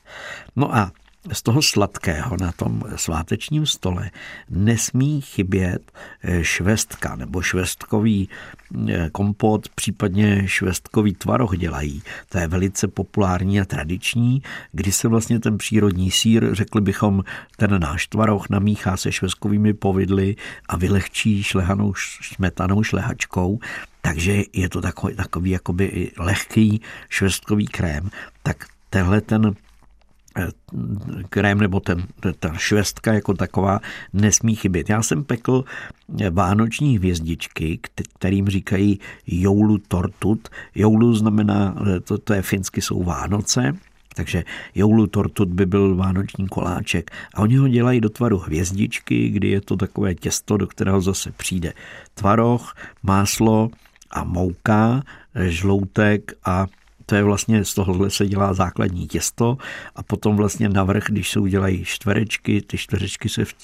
No 0.56 0.76
a 0.76 0.92
z 1.32 1.42
toho 1.42 1.62
sladkého 1.62 2.36
na 2.36 2.52
tom 2.52 2.82
svátečním 2.96 3.66
stole 3.66 4.10
nesmí 4.50 5.20
chybět 5.20 5.92
eh, 6.22 6.44
švestka 6.44 7.16
nebo 7.16 7.42
švestkový 7.42 8.28
eh, 8.88 9.10
kompot, 9.12 9.68
případně 9.68 10.42
švestkový 10.48 11.14
tvaroh 11.14 11.56
dělají. 11.56 12.02
To 12.28 12.38
je 12.38 12.46
velice 12.46 12.88
populární 12.88 13.60
a 13.60 13.64
tradiční, 13.64 14.42
kdy 14.72 14.92
se 14.92 15.08
vlastně 15.08 15.40
ten 15.40 15.58
přírodní 15.58 16.10
sír, 16.10 16.54
řekli 16.54 16.80
bychom, 16.80 17.24
ten 17.56 17.80
náš 17.80 18.06
tvaroh 18.06 18.48
namíchá 18.48 18.96
se 18.96 19.12
švestkovými 19.12 19.74
povidly 19.74 20.36
a 20.68 20.76
vylehčí 20.76 21.42
šlehanou 21.42 21.94
smetanou 22.22 22.82
šlehačkou 22.82 23.58
takže 24.02 24.42
je 24.52 24.68
to 24.68 24.80
takový, 24.80 25.14
takový 25.14 25.50
jakoby 25.50 26.10
lehký 26.18 26.80
švestkový 27.08 27.66
krém, 27.66 28.10
tak 28.42 28.66
tenhle 28.90 29.20
ten 29.20 29.54
krém 31.28 31.60
nebo 31.60 31.80
ten, 31.80 32.06
ta 32.38 32.52
švestka 32.52 33.12
jako 33.12 33.34
taková 33.34 33.80
nesmí 34.12 34.54
chybět. 34.54 34.90
Já 34.90 35.02
jsem 35.02 35.24
pekl 35.24 35.64
vánoční 36.30 36.98
hvězdičky, 36.98 37.78
kterým 38.18 38.48
říkají 38.48 39.00
joulu 39.26 39.78
tortut. 39.78 40.48
Joulu 40.74 41.14
znamená, 41.14 41.74
to, 42.04 42.18
to 42.18 42.34
je 42.34 42.42
finsky, 42.42 42.82
jsou 42.82 43.02
Vánoce, 43.02 43.72
takže 44.14 44.44
joulu 44.74 45.06
tortut 45.06 45.48
by 45.48 45.66
byl 45.66 45.96
vánoční 45.96 46.48
koláček 46.48 47.10
a 47.34 47.40
oni 47.42 47.56
ho 47.56 47.68
dělají 47.68 48.00
do 48.00 48.10
tvaru 48.10 48.38
hvězdičky, 48.38 49.28
kdy 49.28 49.48
je 49.48 49.60
to 49.60 49.76
takové 49.76 50.14
těsto, 50.14 50.56
do 50.56 50.66
kterého 50.66 51.00
zase 51.00 51.32
přijde 51.32 51.72
tvaroh, 52.14 52.74
máslo, 53.02 53.70
a 54.10 54.24
mouka, 54.24 55.02
žloutek 55.34 56.32
a 56.44 56.66
to 57.06 57.14
je 57.14 57.22
vlastně 57.22 57.64
z 57.64 57.74
tohohle 57.74 58.10
se 58.10 58.26
dělá 58.26 58.54
základní 58.54 59.06
těsto 59.06 59.58
a 59.96 60.02
potom 60.02 60.36
vlastně 60.36 60.68
navrch, 60.68 61.04
když 61.08 61.30
se 61.30 61.40
udělají 61.40 61.84
čtverečky, 61.84 62.62
ty 62.62 62.78
čtverečky 62.78 63.28
se 63.28 63.44
v, 63.44 63.54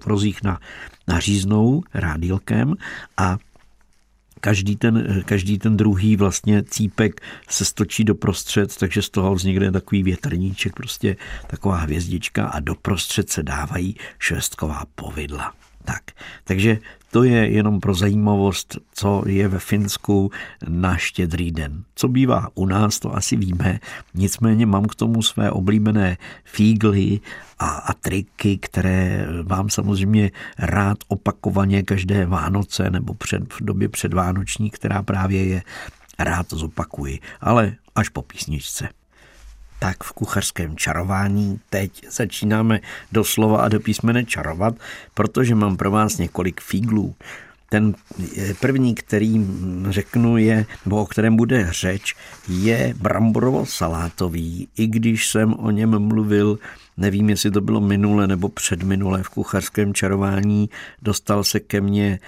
v 0.00 0.06
rozích 0.06 0.42
na, 0.42 0.60
naříznou 1.08 1.82
rádílkem 1.94 2.74
a 3.16 3.38
každý 4.40 4.76
ten, 4.76 5.22
každý 5.26 5.58
ten 5.58 5.76
druhý 5.76 6.16
vlastně 6.16 6.62
cípek 6.62 7.20
se 7.48 7.64
stočí 7.64 8.04
do 8.04 8.14
prostřed, 8.14 8.76
takže 8.76 9.02
z 9.02 9.10
toho 9.10 9.34
vznikne 9.34 9.72
takový 9.72 10.02
větrníček, 10.02 10.72
prostě 10.74 11.16
taková 11.46 11.76
hvězdička 11.76 12.46
a 12.46 12.60
doprostřed 12.60 13.30
se 13.30 13.42
dávají 13.42 13.96
švestková 14.18 14.84
povidla. 14.94 15.54
Tak, 15.84 16.02
takže 16.44 16.78
to 17.10 17.24
je 17.24 17.48
jenom 17.50 17.80
pro 17.80 17.94
zajímavost, 17.94 18.78
co 18.92 19.22
je 19.26 19.48
ve 19.48 19.58
Finsku 19.58 20.30
na 20.68 20.96
štědrý 20.96 21.50
den. 21.50 21.84
Co 21.94 22.08
bývá 22.08 22.48
u 22.54 22.66
nás, 22.66 22.98
to 22.98 23.16
asi 23.16 23.36
víme, 23.36 23.78
nicméně 24.14 24.66
mám 24.66 24.84
k 24.84 24.94
tomu 24.94 25.22
své 25.22 25.50
oblíbené 25.50 26.16
fígly 26.44 27.20
a, 27.58 27.66
a 27.66 27.92
triky, 27.94 28.58
které 28.58 29.26
vám 29.42 29.70
samozřejmě 29.70 30.30
rád 30.58 30.98
opakovaně 31.08 31.82
každé 31.82 32.26
Vánoce 32.26 32.90
nebo 32.90 33.14
před, 33.14 33.52
v 33.52 33.64
době 33.64 33.88
předvánoční, 33.88 34.70
která 34.70 35.02
právě 35.02 35.44
je, 35.44 35.62
rád 36.18 36.46
zopakuji, 36.50 37.18
ale 37.40 37.74
až 37.94 38.08
po 38.08 38.22
písničce 38.22 38.88
tak 39.78 40.04
v 40.04 40.12
kuchařském 40.12 40.76
čarování 40.76 41.60
teď 41.70 42.06
začínáme 42.10 42.80
doslova 43.12 43.62
a 43.62 43.68
do 43.68 43.80
písmene 43.80 44.24
čarovat, 44.24 44.74
protože 45.14 45.54
mám 45.54 45.76
pro 45.76 45.90
vás 45.90 46.18
několik 46.18 46.60
fíglů. 46.60 47.14
Ten 47.70 47.94
první, 48.60 48.94
který 48.94 49.46
řeknu 49.88 50.36
je, 50.36 50.66
nebo 50.84 51.02
o 51.02 51.06
kterém 51.06 51.36
bude 51.36 51.68
řeč, 51.70 52.14
je 52.48 52.94
bramborovo-salátový, 53.02 54.68
i 54.76 54.86
když 54.86 55.28
jsem 55.28 55.54
o 55.54 55.70
něm 55.70 55.98
mluvil, 55.98 56.58
nevím, 56.96 57.30
jestli 57.30 57.50
to 57.50 57.60
bylo 57.60 57.80
minule 57.80 58.26
nebo 58.26 58.48
předminule 58.48 59.22
v 59.22 59.28
kuchařském 59.28 59.94
čarování, 59.94 60.70
dostal 61.02 61.44
se 61.44 61.60
ke 61.60 61.80
mně 61.80 62.18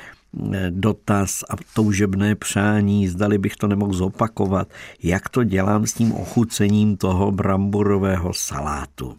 dotaz 0.71 1.45
a 1.51 1.55
toužebné 1.75 2.35
přání, 2.35 3.09
zdali 3.09 3.39
bych 3.39 3.57
to 3.57 3.67
nemohl 3.67 3.93
zopakovat, 3.93 4.69
jak 5.03 5.29
to 5.29 5.45
dělám 5.45 5.87
s 5.87 5.93
tím 5.93 6.13
ochucením 6.13 6.97
toho 6.97 7.33
bramborového 7.33 8.35
salátu. 8.35 9.17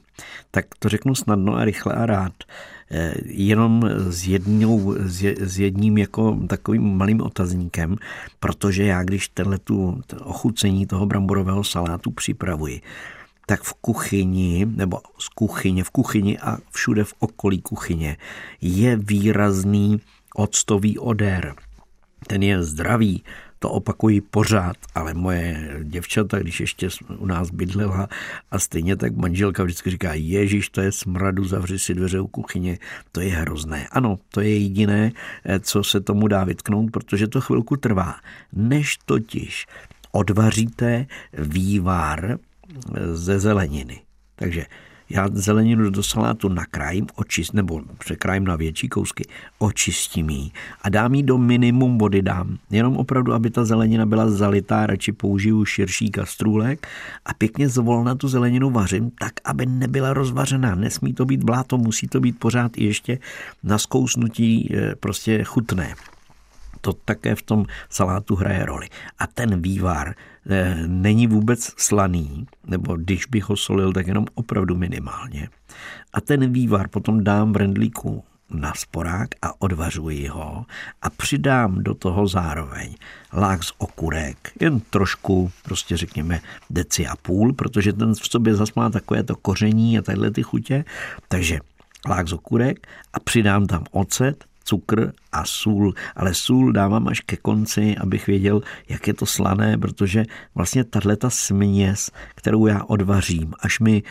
Tak 0.51 0.65
to 0.79 0.89
řeknu 0.89 1.15
snadno 1.15 1.55
a 1.55 1.65
rychle 1.65 1.93
a 1.93 2.05
rád. 2.05 2.33
Eh, 2.91 3.13
jenom 3.25 3.83
s, 4.09 4.27
jednou, 4.27 4.95
s 5.39 5.59
jedním 5.59 5.97
jako 5.97 6.37
takovým 6.47 6.97
malým 6.97 7.21
otazníkem, 7.21 7.95
protože 8.39 8.83
já, 8.83 9.03
když 9.03 9.27
tenhle 9.27 9.57
tu 9.57 10.01
ochucení 10.23 10.85
toho 10.85 11.05
bramborového 11.05 11.63
salátu 11.63 12.11
připravuji, 12.11 12.81
tak 13.45 13.63
v 13.63 13.73
kuchyni, 13.73 14.67
nebo 14.75 14.99
z 15.19 15.27
kuchyně, 15.29 15.83
v 15.83 15.89
kuchyni 15.89 16.39
a 16.39 16.57
všude 16.71 17.03
v 17.03 17.13
okolí 17.19 17.61
kuchyně 17.61 18.17
je 18.61 18.97
výrazný 18.97 20.01
octový 20.35 21.00
odér. 21.00 21.55
Ten 22.27 22.43
je 22.43 22.63
zdravý, 22.63 23.23
to 23.59 23.69
opakuji 23.69 24.21
pořád, 24.21 24.77
ale 24.95 25.13
moje 25.13 25.79
děvčata, 25.83 26.39
když 26.39 26.59
ještě 26.59 26.89
u 27.17 27.25
nás 27.25 27.51
bydlela 27.51 28.09
a 28.51 28.59
stejně 28.59 28.95
tak 28.95 29.15
manželka 29.15 29.63
vždycky 29.63 29.89
říká, 29.89 30.13
Ježíš, 30.13 30.69
to 30.69 30.81
je 30.81 30.91
smradu, 30.91 31.45
zavři 31.45 31.79
si 31.79 31.93
dveře 31.93 32.19
u 32.19 32.27
kuchyně, 32.27 32.77
to 33.11 33.21
je 33.21 33.31
hrozné. 33.31 33.88
Ano, 33.91 34.19
to 34.29 34.41
je 34.41 34.57
jediné, 34.57 35.11
eh, 35.45 35.59
co 35.59 35.83
se 35.83 36.01
tomu 36.01 36.27
dá 36.27 36.43
vytknout, 36.43 36.91
protože 36.91 37.27
to 37.27 37.41
chvilku 37.41 37.77
trvá. 37.77 38.15
Než 38.53 38.97
totiž 39.05 39.65
odvaříte 40.11 41.05
vývar 41.33 42.25
eh, 42.31 43.15
ze 43.15 43.39
zeleniny. 43.39 44.01
Takže 44.35 44.65
já 45.13 45.27
zeleninu 45.33 45.89
do 45.89 46.03
salátu 46.03 46.49
nakrájím, 46.49 47.07
očist, 47.15 47.53
nebo 47.53 47.81
překrájím 47.99 48.43
na 48.43 48.55
větší 48.55 48.89
kousky, 48.89 49.23
očistím 49.59 50.29
ji 50.29 50.51
a 50.81 50.89
dám 50.89 51.15
ji 51.15 51.23
do 51.23 51.37
minimum 51.37 51.97
vody 51.97 52.21
dám. 52.21 52.57
Jenom 52.69 52.97
opravdu, 52.97 53.33
aby 53.33 53.49
ta 53.49 53.65
zelenina 53.65 54.05
byla 54.05 54.29
zalitá, 54.29 54.85
radši 54.85 55.11
použiju 55.11 55.65
širší 55.65 56.11
kastrůlek 56.11 56.87
a 57.25 57.33
pěkně 57.33 57.69
zvolna 57.69 58.15
tu 58.15 58.27
zeleninu 58.27 58.69
vařím 58.69 59.11
tak, 59.19 59.33
aby 59.43 59.65
nebyla 59.65 60.13
rozvařená. 60.13 60.75
Nesmí 60.75 61.13
to 61.13 61.25
být 61.25 61.43
bláto, 61.43 61.77
musí 61.77 62.07
to 62.07 62.19
být 62.19 62.39
pořád 62.39 62.77
ještě 62.77 63.19
na 63.63 63.77
zkousnutí 63.77 64.75
eh, 64.75 64.95
prostě 64.95 65.43
chutné 65.43 65.95
to 66.81 66.93
také 66.93 67.35
v 67.35 67.41
tom 67.41 67.65
salátu 67.89 68.35
hraje 68.35 68.65
roli. 68.65 68.88
A 69.19 69.27
ten 69.27 69.61
vývar 69.61 70.15
eh, 70.50 70.75
není 70.88 71.27
vůbec 71.27 71.73
slaný, 71.77 72.47
nebo 72.67 72.97
když 72.97 73.25
bych 73.25 73.50
ho 73.50 73.57
solil, 73.57 73.93
tak 73.93 74.07
jenom 74.07 74.25
opravdu 74.33 74.75
minimálně. 74.75 75.50
A 76.13 76.21
ten 76.21 76.53
vývar 76.53 76.88
potom 76.88 77.23
dám 77.23 77.53
v 77.53 77.55
rendlíku 77.55 78.23
na 78.53 78.73
sporák 78.75 79.29
a 79.41 79.61
odvařuji 79.61 80.27
ho 80.27 80.65
a 81.01 81.09
přidám 81.09 81.83
do 81.83 81.93
toho 81.93 82.27
zároveň 82.27 82.95
lák 83.33 83.63
z 83.63 83.71
okurek, 83.77 84.51
jen 84.59 84.79
trošku, 84.79 85.51
prostě 85.63 85.97
řekněme 85.97 86.39
deci 86.69 87.07
a 87.07 87.15
půl, 87.15 87.53
protože 87.53 87.93
ten 87.93 88.13
v 88.13 88.27
sobě 88.27 88.55
zas 88.55 88.73
má 88.73 88.89
takové 88.89 89.23
to 89.23 89.35
koření 89.35 89.97
a 89.97 90.01
tadyhle 90.01 90.31
ty 90.31 90.43
chutě, 90.43 90.85
takže 91.27 91.59
lák 92.09 92.27
z 92.27 92.33
okurek 92.33 92.88
a 93.13 93.19
přidám 93.19 93.67
tam 93.67 93.83
ocet 93.91 94.45
cukr 94.71 95.11
a 95.31 95.45
sůl, 95.45 95.93
ale 96.15 96.33
sůl 96.33 96.71
dávám 96.71 97.07
až 97.07 97.19
ke 97.19 97.35
konci, 97.35 97.95
abych 97.97 98.27
věděl, 98.27 98.61
jak 98.89 99.07
je 99.07 99.13
to 99.13 99.25
slané, 99.25 99.77
protože 99.77 100.23
vlastně 100.55 100.83
tahle 100.83 101.17
ta 101.17 101.29
směs, 101.29 102.11
kterou 102.35 102.67
já 102.67 102.83
odvařím, 102.83 103.53
až 103.59 103.79
mi 103.79 104.03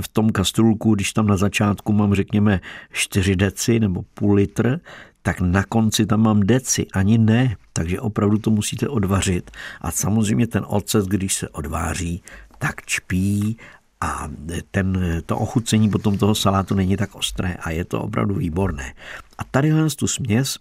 v 0.00 0.08
tom 0.08 0.30
kastrulku, 0.30 0.94
když 0.94 1.12
tam 1.12 1.26
na 1.26 1.36
začátku 1.36 1.92
mám 1.92 2.14
řekněme 2.14 2.60
4 2.92 3.36
deci 3.36 3.80
nebo 3.80 4.02
půl 4.14 4.34
litr, 4.34 4.80
tak 5.22 5.40
na 5.40 5.62
konci 5.62 6.06
tam 6.06 6.20
mám 6.22 6.40
deci, 6.40 6.86
ani 6.92 7.18
ne. 7.18 7.56
Takže 7.72 8.00
opravdu 8.00 8.38
to 8.38 8.50
musíte 8.50 8.88
odvařit. 8.88 9.50
A 9.80 9.90
samozřejmě 9.90 10.46
ten 10.46 10.64
ocet, 10.66 11.06
když 11.06 11.34
se 11.34 11.48
odváří, 11.48 12.22
tak 12.58 12.82
čpí 12.86 13.56
a 14.00 14.28
ten, 14.70 14.98
to 15.26 15.38
ochucení 15.38 15.90
potom 15.90 16.18
toho 16.18 16.34
salátu 16.34 16.74
není 16.74 16.96
tak 16.96 17.14
ostré 17.14 17.54
a 17.54 17.70
je 17.70 17.84
to 17.84 18.02
opravdu 18.02 18.34
výborné. 18.34 18.94
A 19.42 19.44
tady 19.50 19.72
tu 19.96 20.06
směs 20.06 20.58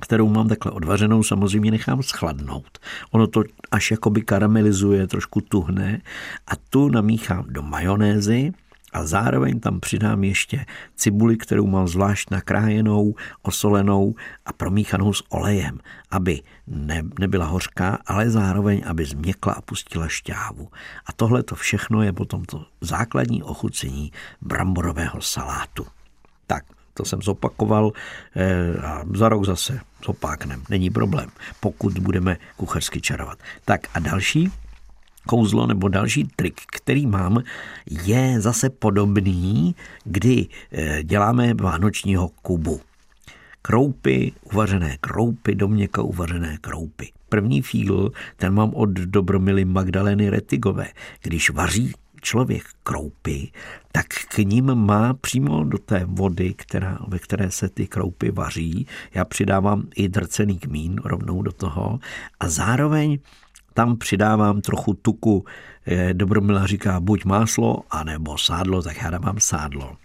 kterou 0.00 0.28
mám 0.28 0.48
takhle 0.48 0.72
odvařenou, 0.72 1.22
samozřejmě 1.22 1.70
nechám 1.70 2.02
schladnout. 2.02 2.78
Ono 3.10 3.26
to 3.26 3.42
až 3.70 3.90
jakoby 3.90 4.22
karamelizuje, 4.22 5.06
trošku 5.06 5.40
tuhne 5.40 6.00
a 6.46 6.56
tu 6.70 6.88
namíchám 6.88 7.44
do 7.48 7.62
majonézy, 7.62 8.52
a 8.92 9.06
zároveň 9.06 9.60
tam 9.60 9.80
přidám 9.80 10.24
ještě 10.24 10.66
cibuli, 10.96 11.36
kterou 11.36 11.66
mám 11.66 11.88
zvlášť 11.88 12.30
nakrájenou, 12.30 13.14
osolenou 13.42 14.14
a 14.46 14.52
promíchanou 14.52 15.12
s 15.12 15.22
olejem, 15.28 15.78
aby 16.10 16.40
ne, 16.66 17.02
nebyla 17.18 17.46
hořká, 17.46 17.98
ale 18.06 18.30
zároveň, 18.30 18.82
aby 18.86 19.04
změkla 19.04 19.52
a 19.52 19.60
pustila 19.60 20.08
šťávu. 20.08 20.68
A 21.06 21.12
tohle 21.12 21.42
to 21.42 21.54
všechno 21.54 22.02
je 22.02 22.12
potom 22.12 22.44
to 22.44 22.66
základní 22.80 23.42
ochucení 23.42 24.12
bramborového 24.40 25.22
salátu. 25.22 25.86
To 26.94 27.04
jsem 27.04 27.22
zopakoval 27.22 27.92
eh, 28.36 28.78
a 28.78 29.04
za 29.14 29.28
rok 29.28 29.44
zase 29.44 29.80
zopáknem. 30.06 30.62
Není 30.70 30.90
problém, 30.90 31.30
pokud 31.60 31.98
budeme 31.98 32.36
kuchařsky 32.56 33.00
čarovat. 33.00 33.38
Tak 33.64 33.80
a 33.94 33.98
další 33.98 34.52
kouzlo 35.26 35.66
nebo 35.66 35.88
další 35.88 36.28
trik, 36.36 36.60
který 36.66 37.06
mám, 37.06 37.42
je 38.06 38.40
zase 38.40 38.70
podobný, 38.70 39.74
kdy 40.04 40.46
eh, 40.72 41.02
děláme 41.02 41.54
vánočního 41.54 42.28
kubu. 42.28 42.80
Kroupy, 43.62 44.32
uvařené 44.52 44.96
kroupy, 45.00 45.54
doměka 45.54 46.02
uvařené 46.02 46.58
kroupy. 46.60 47.12
První 47.28 47.62
fígl, 47.62 48.12
ten 48.36 48.54
mám 48.54 48.74
od 48.74 48.90
dobromily 48.90 49.64
Magdaleny 49.64 50.30
Retigové. 50.30 50.86
Když 51.22 51.50
vaří 51.50 51.92
člověk 52.24 52.64
kroupy, 52.82 53.52
tak 53.92 54.06
k 54.06 54.38
ním 54.38 54.74
má 54.74 55.14
přímo 55.14 55.64
do 55.64 55.78
té 55.78 56.04
vody, 56.04 56.54
která, 56.54 56.98
ve 57.08 57.18
které 57.18 57.50
se 57.50 57.68
ty 57.68 57.86
kroupy 57.86 58.30
vaří. 58.30 58.86
Já 59.14 59.24
přidávám 59.24 59.82
i 59.94 60.08
drcený 60.08 60.58
kmín 60.58 61.00
rovnou 61.04 61.42
do 61.42 61.52
toho 61.52 61.98
a 62.40 62.48
zároveň 62.48 63.18
tam 63.74 63.96
přidávám 63.96 64.60
trochu 64.60 64.94
tuku. 64.94 65.44
Dobromila 66.12 66.66
říká 66.66 67.00
buď 67.00 67.24
máslo, 67.24 67.82
anebo 67.90 68.38
sádlo, 68.38 68.82
tak 68.82 68.96
já 69.02 69.10
dávám 69.10 69.40
sádlo. 69.40 69.96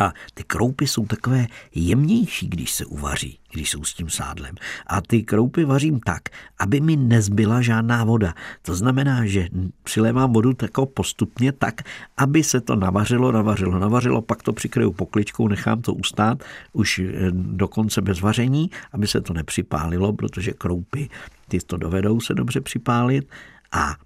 A 0.00 0.12
ty 0.34 0.44
kroupy 0.44 0.86
jsou 0.86 1.06
takové 1.06 1.46
jemnější, 1.74 2.48
když 2.48 2.72
se 2.72 2.84
uvaří, 2.84 3.38
když 3.52 3.70
jsou 3.70 3.84
s 3.84 3.94
tím 3.94 4.10
sádlem. 4.10 4.54
A 4.86 5.00
ty 5.00 5.22
kroupy 5.22 5.64
vařím 5.64 6.00
tak, 6.00 6.22
aby 6.58 6.80
mi 6.80 6.96
nezbyla 6.96 7.62
žádná 7.62 8.04
voda. 8.04 8.34
To 8.62 8.74
znamená, 8.74 9.26
že 9.26 9.48
přilévám 9.82 10.32
vodu 10.32 10.52
tako 10.52 10.86
postupně 10.86 11.52
tak, 11.52 11.82
aby 12.16 12.42
se 12.42 12.60
to 12.60 12.76
navařilo, 12.76 13.32
navařilo, 13.32 13.78
navařilo, 13.78 14.22
pak 14.22 14.42
to 14.42 14.52
přikryju 14.52 14.92
pokličkou, 14.92 15.48
nechám 15.48 15.82
to 15.82 15.94
ustát 15.94 16.42
už 16.72 16.98
eh, 16.98 17.30
dokonce 17.32 18.00
bez 18.00 18.20
vaření, 18.20 18.70
aby 18.92 19.06
se 19.06 19.20
to 19.20 19.32
nepřipálilo, 19.32 20.12
protože 20.12 20.52
kroupy 20.52 21.08
ty 21.48 21.58
to 21.58 21.76
dovedou 21.76 22.20
se 22.20 22.34
dobře 22.34 22.60
připálit 22.60 23.28
a 23.72 23.96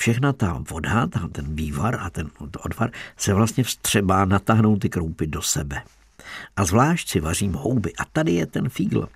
všechna 0.00 0.32
ta 0.32 0.64
voda, 0.70 1.06
ten 1.32 1.54
vývar 1.54 1.98
a 2.00 2.10
ten 2.10 2.30
odvar 2.64 2.90
se 3.16 3.34
vlastně 3.34 3.64
vstřebá, 3.64 4.24
natáhnou 4.24 4.76
ty 4.76 4.88
kroupy 4.88 5.26
do 5.26 5.42
sebe. 5.42 5.82
A 6.56 6.64
zvlášť 6.64 7.08
si 7.08 7.20
vařím 7.20 7.52
houby. 7.52 7.92
A 7.98 8.04
tady 8.04 8.32
je 8.32 8.46
ten 8.46 8.68
fígl. 8.68 9.08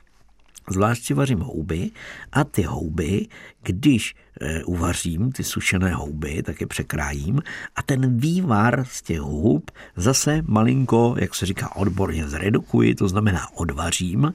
Zvlášť 0.70 1.04
si 1.04 1.14
vařím 1.14 1.40
houby 1.40 1.90
a 2.32 2.44
ty 2.44 2.62
houby, 2.62 3.26
když 3.62 4.14
e, 4.40 4.64
uvařím 4.64 5.32
ty 5.32 5.44
sušené 5.44 5.94
houby, 5.94 6.42
tak 6.42 6.60
je 6.60 6.66
překrájím 6.66 7.42
a 7.76 7.82
ten 7.82 8.18
vývar 8.18 8.84
z 8.84 9.02
těch 9.02 9.20
hub 9.20 9.70
zase 9.96 10.42
malinko, 10.46 11.14
jak 11.18 11.34
se 11.34 11.46
říká 11.46 11.76
odborně, 11.76 12.28
zredukuji, 12.28 12.94
to 12.94 13.08
znamená 13.08 13.48
odvařím 13.54 14.34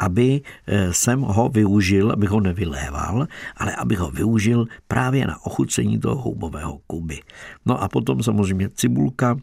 aby 0.00 0.40
eh, 0.66 0.92
jsem 0.92 1.20
ho 1.20 1.48
využil, 1.48 2.12
abych 2.12 2.30
ho 2.30 2.40
nevyléval, 2.40 3.26
ale 3.56 3.76
abych 3.76 3.98
ho 3.98 4.10
využil 4.10 4.66
právě 4.88 5.26
na 5.26 5.46
ochucení 5.46 5.98
toho 5.98 6.22
houbového 6.22 6.78
kuby. 6.86 7.20
No 7.66 7.82
a 7.82 7.88
potom 7.88 8.22
samozřejmě 8.22 8.68
cibulka, 8.68 9.36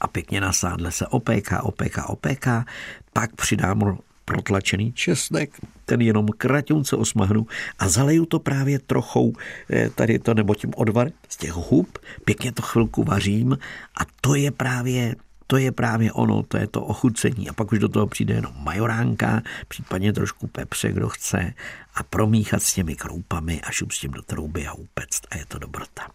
a 0.00 0.06
pěkně 0.06 0.40
na 0.40 0.52
sádle 0.52 0.92
se 0.92 1.06
opéká, 1.06 1.62
opéká, 1.62 2.08
opéká, 2.08 2.64
pak 3.12 3.36
přidám 3.36 3.98
protlačený 4.24 4.92
česnek, 4.92 5.50
ten 5.84 6.00
jenom 6.00 6.28
kratěnce 6.28 6.96
osmahnu 6.96 7.46
a 7.78 7.88
zaleju 7.88 8.26
to 8.26 8.38
právě 8.38 8.78
trochou 8.78 9.32
eh, 9.70 9.90
tady 9.90 10.18
to 10.18 10.34
nebo 10.34 10.54
tím 10.54 10.70
odvar 10.76 11.10
z 11.28 11.36
těch 11.36 11.52
hub, 11.52 11.98
pěkně 12.24 12.52
to 12.52 12.62
chvilku 12.62 13.04
vařím 13.04 13.58
a 14.00 14.02
to 14.20 14.34
je 14.34 14.50
právě 14.50 15.14
to 15.52 15.58
je 15.58 15.72
právě 15.72 16.12
ono, 16.12 16.42
to 16.42 16.56
je 16.56 16.66
to 16.66 16.82
ochucení. 16.82 17.48
A 17.48 17.52
pak 17.52 17.72
už 17.72 17.78
do 17.78 17.88
toho 17.88 18.06
přijde 18.06 18.34
jenom 18.34 18.52
majoránka, 18.56 19.42
případně 19.68 20.12
trošku 20.12 20.46
pepře, 20.46 20.92
kdo 20.92 21.08
chce, 21.08 21.54
a 21.94 22.02
promíchat 22.02 22.62
s 22.62 22.74
těmi 22.74 22.96
kroupami 22.96 23.60
a 23.60 23.70
šup 23.70 23.92
s 23.92 24.00
tím 24.00 24.10
do 24.10 24.22
trouby 24.22 24.66
a 24.66 24.72
upect 24.72 25.26
a 25.30 25.36
je 25.36 25.44
to 25.46 25.58
dobrota. 25.58 26.08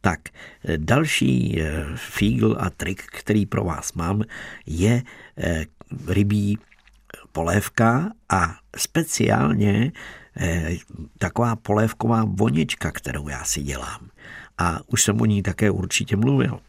Tak, 0.00 0.20
další 0.76 1.62
eh, 1.62 1.84
fígl 1.94 2.56
a 2.60 2.70
trik, 2.70 3.02
který 3.06 3.46
pro 3.46 3.64
vás 3.64 3.92
mám, 3.92 4.22
je 4.66 5.02
eh, 5.38 5.64
rybí 6.06 6.58
polévka 7.32 8.10
a 8.28 8.56
speciálně 8.76 9.92
eh, 10.36 10.76
taková 11.18 11.56
polévková 11.56 12.24
vonička, 12.24 12.92
kterou 12.92 13.28
já 13.28 13.44
si 13.44 13.62
dělám. 13.62 14.08
A 14.58 14.80
už 14.86 15.02
jsem 15.02 15.20
o 15.20 15.24
ní 15.24 15.42
také 15.42 15.70
určitě 15.70 16.16
mluvil. 16.16 16.60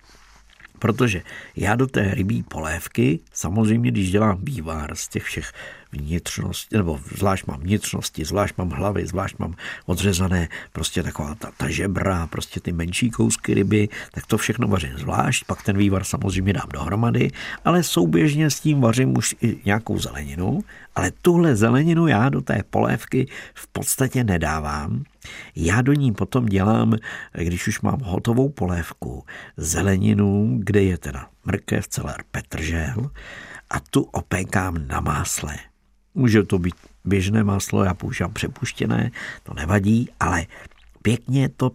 Protože 0.82 1.22
já 1.56 1.76
do 1.76 1.88
té 1.88 2.14
rybí 2.14 2.44
polévky, 2.44 3.20
samozřejmě, 3.34 3.92
když 3.92 4.12
dělám 4.12 4.38
bývár 4.42 4.96
z 4.96 5.08
těch 5.08 5.24
všech 5.24 5.52
vnitřnosti, 5.92 6.78
nebo 6.78 7.00
zvlášť 7.16 7.48
mám 7.48 7.60
vnitřnosti, 7.60 8.26
zvlášť 8.26 8.58
mám 8.58 8.70
hlavy, 8.70 9.08
zvlášť 9.08 9.40
mám 9.40 9.56
odřezané 9.86 10.50
prostě 10.74 11.04
taková 11.04 11.36
ta, 11.36 11.52
ta 11.58 11.70
žebra, 11.70 12.28
prostě 12.28 12.60
ty 12.60 12.72
menší 12.72 13.10
kousky 13.10 13.54
ryby, 13.54 13.90
tak 14.12 14.26
to 14.26 14.38
všechno 14.38 14.68
vařím 14.68 14.98
zvlášť, 14.98 15.46
pak 15.46 15.64
ten 15.64 15.78
vývar 15.78 16.04
samozřejmě 16.04 16.54
dám 16.54 16.70
dohromady, 16.74 17.32
ale 17.66 17.84
souběžně 17.84 18.50
s 18.50 18.60
tím 18.60 18.82
vařím 18.82 19.18
už 19.18 19.36
i 19.42 19.58
nějakou 19.66 20.00
zeleninu, 20.00 20.64
ale 20.96 21.12
tuhle 21.22 21.56
zeleninu 21.56 22.08
já 22.08 22.30
do 22.30 22.42
té 22.42 22.64
polévky 22.70 23.28
v 23.54 23.68
podstatě 23.68 24.24
nedávám. 24.24 25.04
Já 25.56 25.82
do 25.82 25.94
ní 25.94 26.12
potom 26.12 26.46
dělám, 26.46 26.96
když 27.34 27.68
už 27.68 27.82
mám 27.82 28.00
hotovou 28.04 28.50
polévku, 28.50 29.24
zeleninu, 29.58 30.58
kde 30.60 30.84
je 30.84 30.98
teda 30.98 31.28
mrkev, 31.46 31.88
celer, 31.88 32.24
petržel 32.32 33.12
a 33.70 33.80
tu 33.80 34.02
opékám 34.02 34.88
na 34.88 35.00
másle. 35.00 35.56
Může 36.16 36.44
to 36.44 36.60
být 36.60 36.76
běžné 37.06 37.44
máslo, 37.44 37.84
já 37.84 37.94
používám 37.94 38.34
přepuštěné, 38.34 39.12
to 39.44 39.54
nevadí, 39.54 40.10
ale 40.20 40.46
pěkně 41.02 41.50
to 41.50 41.72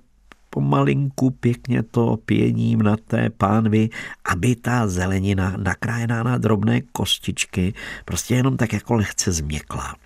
pomalinku, 0.50 1.30
pěkně 1.30 1.82
to 1.82 2.16
pěním 2.16 2.82
na 2.82 2.96
té 2.96 3.30
pánvi, 3.30 3.88
aby 4.24 4.56
ta 4.56 4.88
zelenina 4.88 5.54
nakrájená 5.56 6.22
na 6.22 6.38
drobné 6.38 6.80
kostičky 6.80 7.74
prostě 8.04 8.34
jenom 8.34 8.56
tak 8.56 8.72
jako 8.72 8.94
lehce 8.94 9.32
změkla 9.32 9.96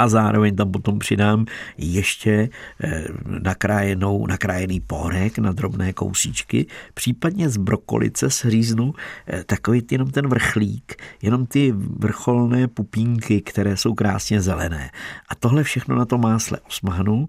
a 0.00 0.08
zároveň 0.08 0.56
tam 0.56 0.72
potom 0.72 0.98
přidám 0.98 1.46
ještě 1.78 2.48
eh, 2.80 3.04
nakrájenou, 3.26 4.26
nakrájený 4.26 4.80
pórek 4.80 5.38
na 5.38 5.52
drobné 5.52 5.92
kousíčky, 5.92 6.66
případně 6.94 7.48
z 7.48 7.56
brokolice 7.56 8.30
sříznu 8.30 8.94
eh, 9.26 9.44
takový 9.44 9.82
jenom 9.90 10.10
ten 10.10 10.28
vrchlík, 10.28 10.96
jenom 11.22 11.46
ty 11.46 11.72
vrcholné 11.76 12.68
pupínky, 12.68 13.40
které 13.40 13.76
jsou 13.76 13.94
krásně 13.94 14.40
zelené. 14.40 14.90
A 15.28 15.34
tohle 15.34 15.62
všechno 15.62 15.96
na 15.96 16.04
to 16.04 16.18
másle 16.18 16.58
osmahnu, 16.68 17.28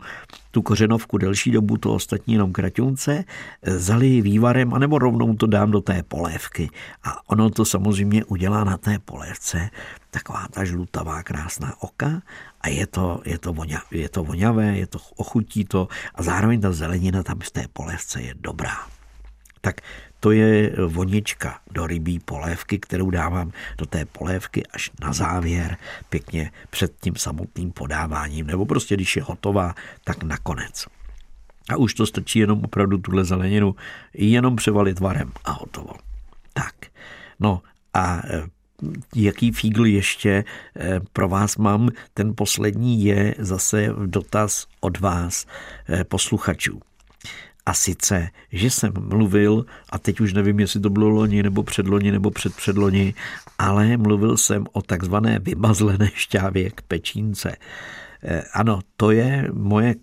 tu 0.51 0.61
kořenovku 0.61 1.17
delší 1.17 1.51
dobu, 1.51 1.77
to 1.77 1.93
ostatní 1.93 2.33
jenom 2.33 2.53
kratunce, 2.53 3.23
zaliji 3.65 4.21
vývarem, 4.21 4.73
anebo 4.73 4.99
rovnou 4.99 5.35
to 5.35 5.47
dám 5.47 5.71
do 5.71 5.81
té 5.81 6.03
polévky. 6.03 6.69
A 7.03 7.29
ono 7.29 7.49
to 7.49 7.65
samozřejmě 7.65 8.25
udělá 8.25 8.63
na 8.63 8.77
té 8.77 8.99
polévce 8.99 9.69
taková 10.11 10.47
ta 10.51 10.63
žlutavá 10.63 11.23
krásná 11.23 11.73
oka 11.79 12.21
a 12.61 12.69
je 12.69 12.87
to, 12.87 13.21
je 13.25 13.37
to, 13.37 13.53
voňa, 13.53 13.81
je 13.91 14.09
to 14.09 14.23
voňavé, 14.23 14.77
je 14.77 14.87
to 14.87 14.99
ochutí 15.15 15.65
to 15.65 15.87
a 16.15 16.23
zároveň 16.23 16.61
ta 16.61 16.71
zelenina 16.71 17.23
tam 17.23 17.39
v 17.39 17.51
té 17.51 17.63
polévce 17.73 18.21
je 18.21 18.33
dobrá. 18.37 18.75
Tak 19.61 19.81
to 20.23 20.31
je 20.31 20.71
vonička 20.87 21.59
do 21.71 21.87
rybí 21.87 22.19
polévky, 22.19 22.79
kterou 22.79 23.09
dávám 23.09 23.51
do 23.77 23.85
té 23.85 24.05
polévky 24.05 24.63
až 24.73 24.91
na 25.01 25.13
závěr, 25.13 25.77
pěkně 26.09 26.51
před 26.69 26.93
tím 27.01 27.15
samotným 27.15 27.71
podáváním, 27.71 28.47
nebo 28.47 28.65
prostě 28.65 28.95
když 28.95 29.15
je 29.15 29.23
hotová, 29.23 29.75
tak 30.03 30.23
nakonec. 30.23 30.85
A 31.69 31.77
už 31.77 31.93
to 31.93 32.05
stačí 32.05 32.39
jenom 32.39 32.61
opravdu 32.63 32.97
tuhle 32.97 33.23
zeleninu 33.23 33.75
jenom 34.13 34.55
převalit 34.55 34.99
varem 34.99 35.31
a 35.45 35.51
hotovo. 35.51 35.93
Tak, 36.53 36.75
no 37.39 37.61
a 37.93 38.21
e, 38.25 38.43
jaký 39.15 39.51
fígl 39.51 39.85
ještě 39.85 40.29
e, 40.29 40.43
pro 41.13 41.29
vás 41.29 41.57
mám, 41.57 41.89
ten 42.13 42.33
poslední 42.35 43.03
je 43.03 43.35
zase 43.37 43.89
dotaz 44.05 44.67
od 44.79 44.99
vás, 44.99 45.45
e, 45.89 46.03
posluchačů. 46.03 46.79
A 47.71 47.73
sice, 47.73 48.29
že 48.51 48.69
jsem 48.69 48.93
mluvil, 48.99 49.65
a 49.89 49.99
teď 49.99 50.19
už 50.19 50.33
nevím, 50.33 50.59
jestli 50.59 50.79
to 50.79 50.89
bylo 50.89 51.09
loni, 51.09 51.43
nebo 51.43 51.63
předloni, 51.63 52.11
nebo 52.11 52.31
předpředloni, 52.31 53.13
ale 53.59 53.97
mluvil 53.97 54.37
jsem 54.37 54.65
o 54.71 54.81
takzvané 54.81 55.39
vymazlené 55.39 56.11
šťávě 56.13 56.69
k 56.69 56.81
pečínce. 56.81 57.55
Eh, 58.23 58.43
ano, 58.53 58.79
to 58.97 59.11
je 59.11 59.47
moje 59.53 59.95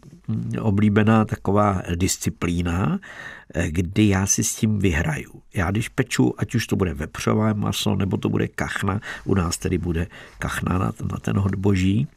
oblíbená 0.61 1.25
taková 1.25 1.83
disciplína, 1.95 2.99
eh, 3.55 3.71
kdy 3.71 4.09
já 4.09 4.27
si 4.27 4.45
s 4.45 4.55
tím 4.55 4.79
vyhraju. 4.79 5.43
Já 5.55 5.71
když 5.71 5.89
peču, 5.89 6.35
ať 6.39 6.55
už 6.55 6.67
to 6.67 6.77
bude 6.77 6.95
vepřové 6.95 7.55
maso, 7.55 7.97
nebo 7.97 8.17
to 8.17 8.29
bude 8.29 8.49
kachna, 8.49 9.01
u 9.25 9.35
nás 9.35 9.59
tedy 9.59 9.79
bude 9.79 10.07
kachna 10.39 10.79
na 10.79 10.93
ten, 10.93 11.09
na 11.09 11.19
ten 11.19 11.39
hodboží, 11.39 12.09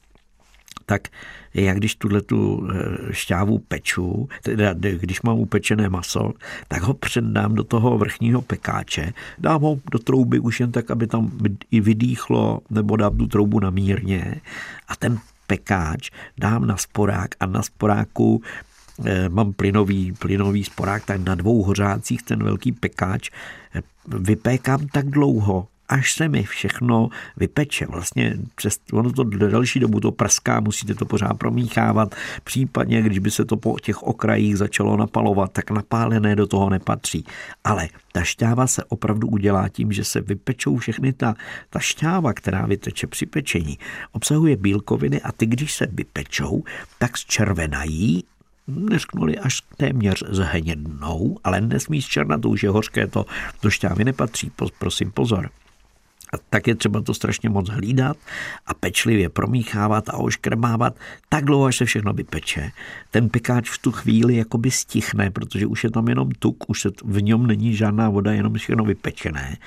tak 0.92 1.08
já 1.54 1.74
když 1.74 1.96
tuhle 1.96 2.22
tu 2.22 2.68
eh, 2.68 3.14
šťávu 3.14 3.60
peču, 3.60 4.30
teda 4.42 4.74
když 4.74 5.22
mám 5.22 5.40
upečené 5.40 5.90
maso, 5.90 6.34
tak 6.68 6.82
ho 6.82 6.94
předám 6.94 7.56
do 7.56 7.64
toho 7.64 7.98
vrchního 7.98 8.42
pekáče, 8.42 9.14
dám 9.40 9.62
ho 9.62 9.80
do 9.92 10.00
trouby 10.00 10.40
už 10.40 10.60
jen 10.60 10.72
tak, 10.72 10.92
aby 10.92 11.08
tam 11.08 11.32
i 11.72 11.80
vydýchlo, 11.80 12.60
nebo 12.70 12.96
dám 12.96 13.18
tu 13.18 13.28
troubu 13.28 13.60
na 13.60 13.70
mírně 13.70 14.42
a 14.88 14.96
ten 14.96 15.20
pekáč 15.48 16.12
dám 16.38 16.68
na 16.68 16.78
sporák 16.78 17.36
a 17.40 17.46
na 17.46 17.64
sporáku 17.64 18.42
eh, 19.06 19.30
mám 19.30 19.54
plynový, 19.54 20.12
plynový 20.12 20.64
sporák, 20.64 21.06
tak 21.06 21.22
na 21.24 21.36
dvou 21.36 21.64
hořácích 21.64 22.24
ten 22.24 22.44
velký 22.44 22.72
pekáč 22.72 23.30
eh, 23.76 23.82
vypékám 24.08 24.88
tak 24.88 25.08
dlouho, 25.08 25.68
až 25.92 26.14
se 26.14 26.30
mi 26.30 26.44
všechno 26.44 27.10
vypeče. 27.38 27.86
Vlastně 27.86 28.38
přes, 28.56 28.80
ono 28.94 29.12
to 29.12 29.24
další 29.24 29.80
dobu 29.80 30.00
to 30.00 30.12
prská, 30.12 30.60
musíte 30.60 30.96
to 30.96 31.06
pořád 31.06 31.34
promíchávat. 31.34 32.16
Případně, 32.44 33.02
když 33.02 33.20
by 33.20 33.32
se 33.32 33.46
to 33.46 33.58
po 33.58 33.80
těch 33.80 34.04
okrajích 34.04 34.58
začalo 34.58 34.98
napalovat, 34.98 35.52
tak 35.52 35.72
napálené 35.72 36.36
do 36.36 36.48
toho 36.48 36.70
nepatří. 36.70 37.26
Ale 37.64 37.90
ta 38.12 38.24
šťáva 38.24 38.68
se 38.68 38.84
opravdu 38.84 39.28
udělá 39.28 39.70
tím, 39.70 39.92
že 39.92 40.04
se 40.04 40.22
vypečou 40.22 40.78
všechny 40.78 41.14
ta, 41.14 41.36
ta 41.70 41.80
šťáva, 41.80 42.34
která 42.34 42.66
vyteče 42.66 43.08
při 43.08 43.26
pečení, 43.26 43.80
obsahuje 44.12 44.56
bílkoviny 44.56 45.22
a 45.22 45.32
ty, 45.32 45.46
když 45.46 45.74
se 45.74 45.88
vypečou, 45.92 46.64
tak 47.00 47.18
zčervenají 47.18 48.24
neřknuli 48.68 49.40
až 49.40 49.62
téměř 49.78 50.24
zhnědnou, 50.30 51.38
ale 51.44 51.62
nesmí 51.62 52.02
zčernat, 52.02 52.46
už 52.46 52.64
je 52.64 52.70
hořké, 52.70 53.08
to 53.08 53.26
do 53.62 53.70
šťávy 53.70 54.04
nepatří, 54.04 54.52
prosím 54.80 55.12
pozor. 55.12 55.50
A 56.34 56.38
tak 56.50 56.67
je 56.67 56.76
třeba 56.76 57.02
to 57.02 57.13
strašně 57.13 57.50
moc 57.50 57.70
hlídat 57.70 58.17
a 58.65 58.74
pečlivě 58.74 59.30
promíchávat 59.30 60.10
a 60.10 60.13
oškrmávat 60.13 60.96
tak 61.30 61.46
dlouho, 61.46 61.65
až 61.65 61.78
se 61.78 61.86
všechno 61.86 62.13
vypeče. 62.13 62.72
Ten 63.12 63.30
pekáč 63.30 63.70
v 63.70 63.78
tu 63.78 63.91
chvíli 63.91 64.36
jakoby 64.36 64.72
stichne, 64.72 65.32
protože 65.32 65.65
už 65.65 65.84
je 65.84 65.91
tam 65.91 66.08
jenom 66.08 66.32
tuk, 66.32 66.70
už 66.70 66.82
se 66.82 66.89
v 67.04 67.22
něm 67.22 67.48
není 67.48 67.76
žádná 67.76 68.10
voda, 68.10 68.32
jenom 68.32 68.54
všechno 68.54 68.84
vypečené 68.84 69.58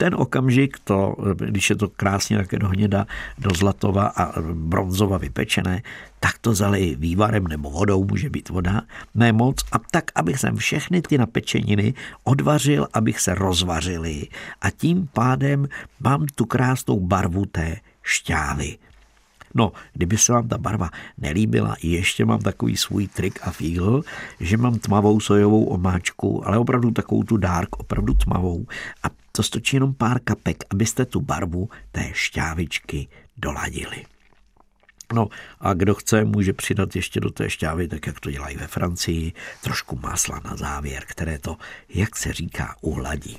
ten 0.00 0.14
okamžik, 0.14 0.78
to, 0.84 1.16
když 1.34 1.70
je 1.70 1.76
to 1.76 1.88
krásně 1.88 2.36
také 2.36 2.58
do 2.58 2.68
hněda, 2.68 3.06
do 3.38 3.50
zlatova 3.50 4.06
a 4.06 4.40
bronzova 4.40 5.18
vypečené, 5.18 5.82
tak 6.20 6.38
to 6.38 6.54
zalej 6.54 6.96
vývarem 6.96 7.46
nebo 7.46 7.70
vodou, 7.70 8.04
může 8.04 8.30
být 8.30 8.48
voda, 8.48 8.82
ne 9.14 9.32
moc, 9.32 9.64
a 9.72 9.78
tak, 9.78 10.10
abych 10.14 10.38
sem 10.38 10.56
všechny 10.56 11.02
ty 11.02 11.18
napečeniny 11.18 11.94
odvařil, 12.24 12.88
abych 12.92 13.20
se 13.20 13.34
rozvařili 13.34 14.26
a 14.60 14.70
tím 14.70 15.08
pádem 15.12 15.68
mám 16.00 16.26
tu 16.34 16.44
krásnou 16.44 17.00
barvu 17.00 17.46
té 17.46 17.76
šťávy. 18.02 18.78
No, 19.54 19.72
kdyby 19.92 20.18
se 20.18 20.32
vám 20.32 20.48
ta 20.48 20.58
barva 20.58 20.90
nelíbila, 21.18 21.76
ještě 21.82 22.24
mám 22.24 22.38
takový 22.38 22.76
svůj 22.76 23.08
trik 23.08 23.38
a 23.42 23.50
fígl, 23.50 24.02
že 24.40 24.56
mám 24.56 24.78
tmavou 24.78 25.20
sojovou 25.20 25.64
omáčku, 25.64 26.48
ale 26.48 26.58
opravdu 26.58 26.90
takovou 26.90 27.22
tu 27.22 27.36
dárk, 27.36 27.76
opravdu 27.76 28.14
tmavou. 28.14 28.66
A 29.02 29.06
to 29.32 29.42
stočí 29.42 29.76
jenom 29.76 29.94
pár 29.94 30.20
kapek, 30.20 30.64
abyste 30.70 31.04
tu 31.04 31.20
barvu 31.20 31.68
té 31.92 32.10
šťávičky 32.12 33.08
doladili. 33.36 34.04
No 35.12 35.28
a 35.60 35.74
kdo 35.74 35.94
chce, 35.94 36.24
může 36.24 36.52
přidat 36.52 36.96
ještě 36.96 37.20
do 37.20 37.30
té 37.30 37.50
šťávy, 37.50 37.88
tak 37.88 38.06
jak 38.06 38.20
to 38.20 38.30
dělají 38.30 38.56
ve 38.56 38.66
Francii, 38.66 39.32
trošku 39.62 39.98
másla 40.02 40.40
na 40.44 40.56
závěr, 40.56 41.04
které 41.06 41.38
to, 41.38 41.56
jak 41.88 42.16
se 42.16 42.32
říká, 42.32 42.76
uhladí. 42.80 43.38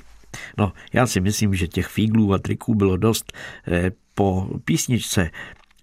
No, 0.58 0.72
já 0.92 1.06
si 1.06 1.20
myslím, 1.20 1.54
že 1.54 1.68
těch 1.68 1.86
fíglů 1.86 2.34
a 2.34 2.38
triků 2.38 2.74
bylo 2.74 2.96
dost. 2.96 3.32
Eh, 3.68 3.90
po 4.14 4.48
písničce 4.64 5.30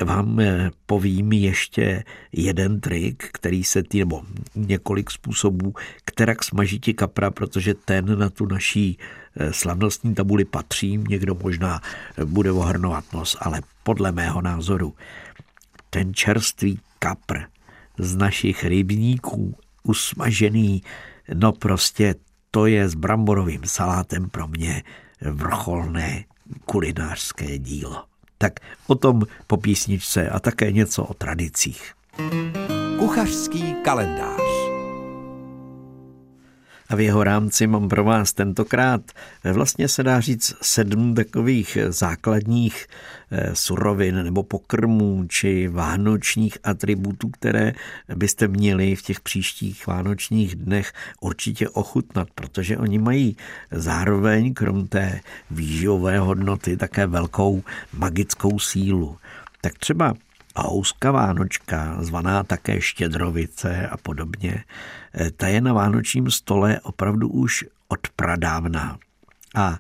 vám 0.06 0.40
eh, 0.40 0.72
povím 0.86 1.34
ještě 1.34 2.04
jeden 2.32 2.80
trik, 2.80 3.30
který 3.34 3.64
se 3.64 3.84
tý, 3.84 4.00
nebo 4.00 4.24
několik 4.56 5.12
způsobů, 5.12 5.74
kterak 6.06 6.44
smažití 6.44 6.94
kapra, 6.94 7.32
protože 7.32 7.74
ten 7.74 8.20
na 8.20 8.30
tu 8.30 8.46
naší 8.46 8.98
eh, 9.36 9.54
slavnostní 9.54 10.16
tabuli 10.16 10.46
patří. 10.46 10.98
Někdo 10.98 11.36
možná 11.44 11.82
eh, 12.18 12.26
bude 12.26 12.52
ohrnovat 12.52 13.14
nos, 13.14 13.38
ale 13.40 13.62
podle 13.84 14.12
mého 14.12 14.42
názoru 14.42 14.96
ten 15.90 16.14
čerstvý 16.14 16.80
kapr 17.00 17.40
z 17.98 18.16
našich 18.16 18.64
rybníků, 18.64 19.56
usmažený, 19.84 20.84
no 21.34 21.52
prostě 21.52 22.16
to 22.52 22.66
je 22.66 22.90
s 22.90 22.96
bramborovým 22.96 23.62
salátem 23.66 24.30
pro 24.30 24.48
mě 24.48 24.84
vrcholné 25.22 26.26
kulinářské 26.66 27.58
dílo. 27.58 28.06
Tak 28.38 28.60
o 28.88 28.96
tom 28.96 29.22
po 29.48 29.58
písničce 29.58 30.30
a 30.30 30.40
také 30.40 30.72
něco 30.72 31.04
o 31.04 31.14
tradicích. 31.14 31.94
Kuchařský 33.00 33.76
kalendář 33.84 34.47
a 36.90 36.96
v 36.96 37.00
jeho 37.00 37.24
rámci 37.24 37.68
mám 37.68 37.90
pro 37.90 38.04
vás 38.04 38.34
tentokrát 38.34 39.02
eh, 39.44 39.54
vlastně 39.54 39.88
se 39.88 40.04
dá 40.04 40.20
říct 40.20 40.56
sedm 40.62 41.16
takových 41.16 41.78
základních 41.90 42.88
eh, 43.32 43.56
surovin 43.56 44.24
nebo 44.24 44.44
pokrmů 44.44 45.26
či 45.30 45.68
vánočních 45.68 46.58
atributů, 46.64 47.30
které 47.30 47.74
byste 48.16 48.48
měli 48.48 48.96
v 48.96 49.02
těch 49.02 49.20
příštích 49.20 49.88
vánočních 49.88 50.56
dnech 50.56 50.94
určitě 51.22 51.70
ochutnat, 51.70 52.28
protože 52.36 52.78
oni 52.78 53.00
mají 53.00 53.38
zároveň 53.72 54.54
krom 54.54 54.88
té 54.88 55.20
výživové 55.52 56.20
hodnoty 56.20 56.78
také 56.78 57.08
velkou 57.08 57.64
magickou 57.94 58.60
sílu. 58.60 59.18
Tak 59.62 59.78
třeba 59.78 60.14
houska 60.62 61.12
vánočka, 61.12 61.98
zvaná 62.00 62.44
také 62.44 62.82
štědrovice 62.82 63.88
a 63.88 63.98
podobně, 63.98 64.64
eh, 65.14 65.32
ta 65.32 65.48
je 65.48 65.62
na 65.62 65.74
vánočním 65.74 66.32
stole 66.32 66.80
opravdu 66.84 67.30
už 67.30 67.66
od 67.88 68.00
pradávna. 68.16 68.98
A 69.56 69.80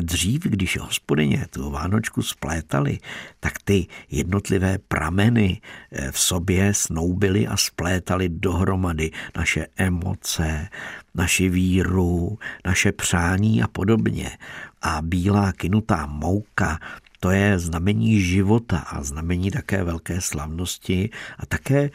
dřív, 0.00 0.42
když 0.42 0.78
hospodyně 0.78 1.46
tu 1.50 1.70
vánočku 1.70 2.22
splétali, 2.22 2.98
tak 3.40 3.52
ty 3.64 3.86
jednotlivé 4.10 4.78
prameny 4.78 5.60
eh, 5.92 6.12
v 6.12 6.18
sobě 6.18 6.74
snoubily 6.74 7.46
a 7.46 7.56
splétali 7.56 8.28
dohromady 8.28 9.10
naše 9.36 9.66
emoce, 9.76 10.68
naši 11.14 11.48
víru, 11.48 12.38
naše 12.64 12.92
přání 12.92 13.62
a 13.62 13.68
podobně. 13.68 14.38
A 14.82 15.02
bílá 15.02 15.52
kynutá 15.52 16.06
mouka 16.06 16.78
to 17.20 17.30
je 17.30 17.58
znamení 17.58 18.20
života 18.20 18.78
a 18.78 19.02
znamení 19.02 19.50
také 19.50 19.84
velké 19.84 20.20
slavnosti 20.20 21.10
a 21.38 21.46
také 21.46 21.90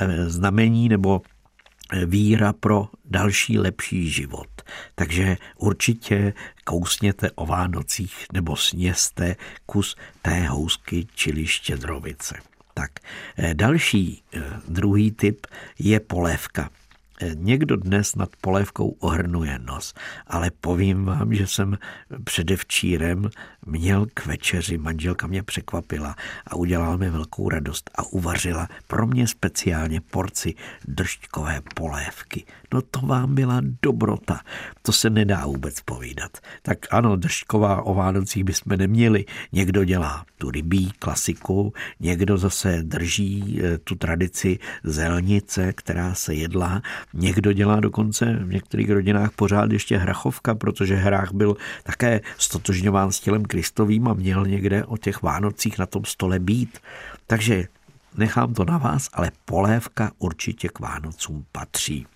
eh, 0.00 0.30
znamení 0.30 0.88
nebo 0.88 1.22
eh, 1.92 2.06
víra 2.06 2.52
pro 2.52 2.88
další 3.04 3.58
lepší 3.58 4.10
život. 4.10 4.62
Takže 4.94 5.36
určitě 5.58 6.32
kousněte 6.64 7.30
o 7.30 7.46
Vánocích 7.46 8.26
nebo 8.32 8.56
sněste 8.56 9.36
kus 9.66 9.96
té 10.22 10.46
housky 10.46 11.06
čili 11.14 11.46
štědrovice. 11.46 12.34
Tak 12.74 12.90
eh, 13.36 13.54
další 13.54 14.22
druhý 14.68 15.10
typ 15.10 15.46
je 15.78 16.00
polévka. 16.00 16.70
Někdo 17.34 17.76
dnes 17.76 18.14
nad 18.14 18.28
polévkou 18.40 18.88
ohrnuje 18.88 19.58
nos, 19.58 19.94
ale 20.26 20.50
povím 20.60 21.04
vám, 21.04 21.34
že 21.34 21.46
jsem 21.46 21.78
předevčírem 22.24 23.30
měl 23.66 24.06
k 24.14 24.26
večeři, 24.26 24.78
manželka 24.78 25.26
mě 25.26 25.42
překvapila 25.42 26.16
a 26.46 26.56
udělala 26.56 26.96
mi 26.96 27.10
velkou 27.10 27.48
radost 27.48 27.90
a 27.94 28.02
uvařila 28.02 28.68
pro 28.86 29.06
mě 29.06 29.26
speciálně 29.26 30.00
porci 30.00 30.54
držďkové 30.88 31.60
polévky. 31.74 32.44
No 32.74 32.82
to 32.82 33.00
vám 33.00 33.34
byla 33.34 33.60
dobrota, 33.82 34.40
to 34.82 34.92
se 34.92 35.10
nedá 35.10 35.46
vůbec 35.46 35.80
povídat. 35.80 36.38
Tak 36.62 36.78
ano, 36.90 37.16
držďková 37.16 37.82
o 37.82 37.94
Vánocích 37.94 38.44
bychom 38.44 38.78
neměli. 38.78 39.24
Někdo 39.52 39.84
dělá 39.84 40.24
tu 40.38 40.50
rybí 40.50 40.92
klasiku, 40.98 41.72
někdo 42.00 42.38
zase 42.38 42.82
drží 42.82 43.60
eh, 43.62 43.78
tu 43.78 43.94
tradici 43.94 44.58
zelnice, 44.84 45.72
která 45.72 46.14
se 46.14 46.34
jedla 46.34 46.82
Někdo 47.14 47.52
dělá 47.52 47.80
dokonce 47.80 48.38
v 48.40 48.52
některých 48.52 48.90
rodinách 48.90 49.30
pořád 49.36 49.72
ještě 49.72 49.96
hrachovka, 49.96 50.54
protože 50.54 50.94
hrách 50.94 51.32
byl 51.32 51.56
také 51.82 52.20
stotožňován 52.38 53.12
s 53.12 53.20
tělem 53.20 53.44
Kristovým 53.60 54.08
a 54.08 54.14
měl 54.14 54.46
někde 54.46 54.84
o 54.84 54.96
těch 54.96 55.22
Vánocích 55.22 55.78
na 55.78 55.86
tom 55.86 56.04
stole 56.04 56.38
být. 56.38 56.78
Takže 57.26 57.64
nechám 58.16 58.54
to 58.54 58.64
na 58.64 58.78
vás, 58.78 59.08
ale 59.12 59.30
polévka 59.44 60.12
určitě 60.18 60.68
k 60.68 60.80
Vánocům 60.80 61.44
patří. 61.52 62.06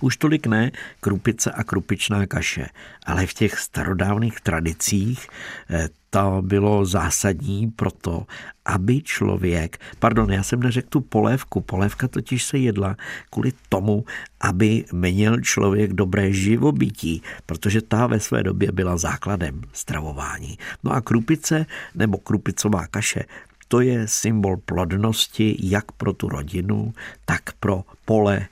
Už 0.00 0.16
tolik 0.16 0.46
ne 0.46 0.70
krupice 1.00 1.50
a 1.50 1.64
krupičná 1.64 2.26
kaše, 2.26 2.66
ale 3.06 3.26
v 3.26 3.34
těch 3.34 3.58
starodávných 3.58 4.40
tradicích 4.40 5.28
eh, 5.70 5.88
to 6.10 6.42
bylo 6.42 6.84
zásadní 6.84 7.70
pro 7.70 7.90
to, 7.90 8.26
aby 8.64 9.02
člověk, 9.02 9.78
pardon, 9.98 10.32
já 10.32 10.42
jsem 10.42 10.60
neřekl 10.60 10.88
tu 10.88 11.00
polévku, 11.00 11.60
polévka 11.60 12.08
totiž 12.08 12.44
se 12.44 12.58
jedla 12.58 12.96
kvůli 13.30 13.52
tomu, 13.68 14.04
aby 14.40 14.84
měl 14.92 15.40
člověk 15.40 15.92
dobré 15.92 16.32
živobytí, 16.32 17.22
protože 17.46 17.82
ta 17.82 18.06
ve 18.06 18.20
své 18.20 18.42
době 18.42 18.72
byla 18.72 18.96
základem 18.96 19.62
stravování. 19.72 20.58
No 20.84 20.92
a 20.92 21.00
krupice 21.00 21.66
nebo 21.94 22.18
krupicová 22.18 22.86
kaše, 22.86 23.24
to 23.68 23.80
je 23.80 24.08
symbol 24.08 24.56
plodnosti 24.56 25.56
jak 25.62 25.92
pro 25.92 26.12
tu 26.12 26.28
rodinu, 26.28 26.94
tak 27.24 27.42
pro 27.60 27.84
pole, 28.04 28.46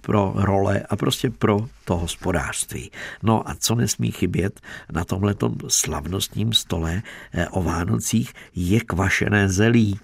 pro 0.00 0.32
role 0.36 0.82
a 0.90 0.96
prostě 0.96 1.30
pro 1.30 1.68
to 1.84 1.96
hospodářství. 1.96 2.90
No 3.22 3.48
a 3.48 3.54
co 3.54 3.74
nesmí 3.74 4.10
chybět 4.10 4.60
na 4.92 5.04
tomhletom 5.04 5.56
slavnostním 5.68 6.52
stole 6.52 7.02
eh, 7.32 7.48
o 7.48 7.62
Vánocích 7.62 8.32
je 8.54 8.80
kvašené 8.80 9.48
zelí. 9.48 10.00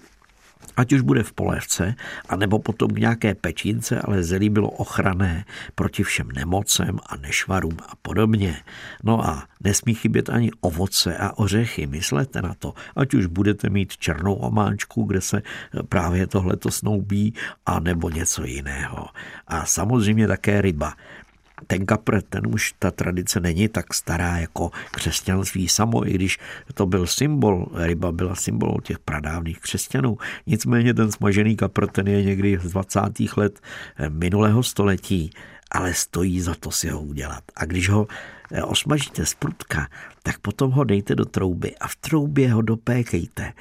Ať 0.77 0.93
už 0.93 1.01
bude 1.01 1.23
v 1.23 1.33
polévce, 1.33 1.95
anebo 2.29 2.59
potom 2.59 2.89
k 2.91 2.99
nějaké 2.99 3.35
pečince, 3.35 4.01
ale 4.01 4.23
zelí 4.23 4.49
bylo 4.49 4.69
ochrané 4.69 5.45
proti 5.75 6.03
všem 6.03 6.31
nemocem 6.31 6.99
a 7.05 7.17
nešvarům 7.17 7.77
a 7.87 7.93
podobně. 8.01 8.57
No 9.03 9.25
a 9.25 9.43
nesmí 9.63 9.93
chybět 9.93 10.29
ani 10.29 10.51
ovoce 10.61 11.17
a 11.17 11.37
ořechy, 11.37 11.87
myslete 11.87 12.41
na 12.41 12.53
to. 12.53 12.73
Ať 12.95 13.13
už 13.13 13.25
budete 13.25 13.69
mít 13.69 13.97
černou 13.97 14.33
omáčku, 14.33 15.03
kde 15.03 15.21
se 15.21 15.41
právě 15.89 16.27
tohleto 16.27 16.71
snoubí, 16.71 17.33
a 17.65 17.79
nebo 17.79 18.09
něco 18.09 18.43
jiného. 18.43 19.07
A 19.47 19.65
samozřejmě 19.65 20.27
také 20.27 20.61
ryba 20.61 20.93
ten 21.67 21.85
kapr, 21.85 22.21
ten 22.21 22.47
už 22.47 22.73
ta 22.79 22.91
tradice 22.91 23.39
není 23.39 23.67
tak 23.67 23.93
stará 23.93 24.37
jako 24.37 24.71
křesťanství 24.91 25.67
samo, 25.67 26.07
i 26.07 26.13
když 26.13 26.39
to 26.73 26.85
byl 26.85 27.07
symbol, 27.07 27.67
ryba 27.73 28.11
byla 28.11 28.35
symbolem 28.35 28.81
těch 28.83 28.99
pradávných 28.99 29.59
křesťanů. 29.59 30.17
Nicméně 30.47 30.93
ten 30.93 31.11
smažený 31.11 31.55
kapr, 31.55 31.87
ten 31.87 32.07
je 32.07 32.23
někdy 32.23 32.59
z 32.63 32.71
20. 32.71 32.99
let 33.37 33.59
minulého 34.09 34.63
století, 34.63 35.31
ale 35.71 35.93
stojí 35.93 36.41
za 36.41 36.55
to 36.55 36.71
si 36.71 36.89
ho 36.89 37.01
udělat. 37.01 37.43
A 37.55 37.65
když 37.65 37.89
ho 37.89 38.07
eh, 38.51 38.63
osmažíte 38.63 39.25
z 39.25 39.33
prutka, 39.33 39.87
tak 40.23 40.39
potom 40.39 40.71
ho 40.71 40.83
dejte 40.83 41.15
do 41.15 41.25
trouby 41.25 41.75
a 41.77 41.87
v 41.87 41.95
troubě 41.95 42.53
ho 42.53 42.61
dopékejte 42.61 43.53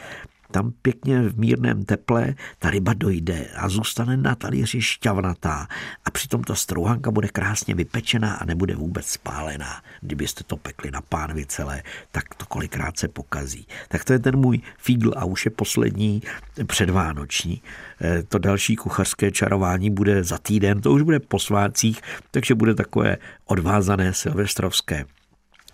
tam 0.50 0.72
pěkně 0.82 1.22
v 1.22 1.38
mírném 1.38 1.84
teple 1.84 2.34
ta 2.58 2.70
ryba 2.70 2.94
dojde 2.94 3.46
a 3.56 3.68
zůstane 3.68 4.16
na 4.16 4.34
talíři 4.34 4.82
šťavnatá 4.82 5.68
a 6.04 6.10
přitom 6.10 6.44
ta 6.44 6.54
strouhanka 6.54 7.10
bude 7.10 7.28
krásně 7.28 7.74
vypečená 7.74 8.34
a 8.34 8.44
nebude 8.44 8.76
vůbec 8.76 9.06
spálená. 9.06 9.82
Kdybyste 10.00 10.44
to 10.44 10.56
pekli 10.56 10.90
na 10.90 11.00
pánvi 11.00 11.46
celé, 11.46 11.82
tak 12.12 12.34
to 12.34 12.46
kolikrát 12.46 12.98
se 12.98 13.08
pokazí. 13.08 13.66
Tak 13.88 14.04
to 14.04 14.12
je 14.12 14.18
ten 14.18 14.36
můj 14.36 14.60
fígl 14.78 15.12
a 15.16 15.24
už 15.24 15.44
je 15.44 15.50
poslední 15.50 16.22
předvánoční. 16.66 17.62
Eh, 18.00 18.22
to 18.22 18.38
další 18.38 18.76
kuchařské 18.76 19.30
čarování 19.30 19.90
bude 19.90 20.24
za 20.24 20.38
týden, 20.38 20.80
to 20.80 20.92
už 20.92 21.02
bude 21.02 21.20
po 21.20 21.38
svácích, 21.38 22.00
takže 22.30 22.54
bude 22.54 22.74
takové 22.74 23.16
odvázané 23.46 24.14
silvestrovské 24.14 25.04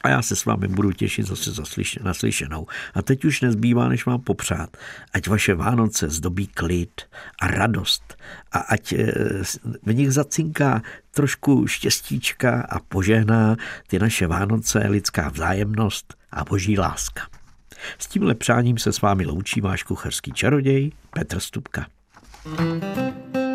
a 0.03 0.09
já 0.09 0.23
se 0.23 0.37
s 0.37 0.45
vámi 0.45 0.69
budu 0.69 0.93
těšit 0.93 1.27
zase 1.27 1.51
naslyšenou. 2.03 2.67
A 2.95 3.03
teď 3.03 3.25
už 3.25 3.41
nezbývá, 3.41 3.89
než 3.89 4.07
vám 4.07 4.21
popřát, 4.21 4.77
ať 5.13 5.29
vaše 5.29 5.55
Vánoce 5.55 6.09
zdobí 6.09 6.47
klid 6.47 7.03
a 7.41 7.47
radost 7.47 8.17
a 8.53 8.59
ať 8.59 8.93
eh, 8.93 9.13
v 9.83 9.95
nich 9.95 10.13
zacinká 10.13 10.83
trošku 11.11 11.67
štěstíčka 11.67 12.67
a 12.69 12.79
požehná 12.79 13.57
ty 13.87 13.99
naše 13.99 14.27
Vánoce, 14.27 14.79
lidská 14.79 15.29
vzájemnost 15.29 16.15
a 16.33 16.45
boží 16.45 16.79
láska. 16.79 17.23
S 17.99 18.07
tímhle 18.07 18.35
přáním 18.35 18.79
se 18.79 18.93
s 18.93 19.01
vámi 19.01 19.27
loučí 19.27 19.61
váš 19.61 19.83
kuchařský 19.83 20.33
čaroděj 20.33 20.93
Petr 21.11 21.41
Stupka. 21.41 21.87
thank 22.57 22.85
you 23.37 23.46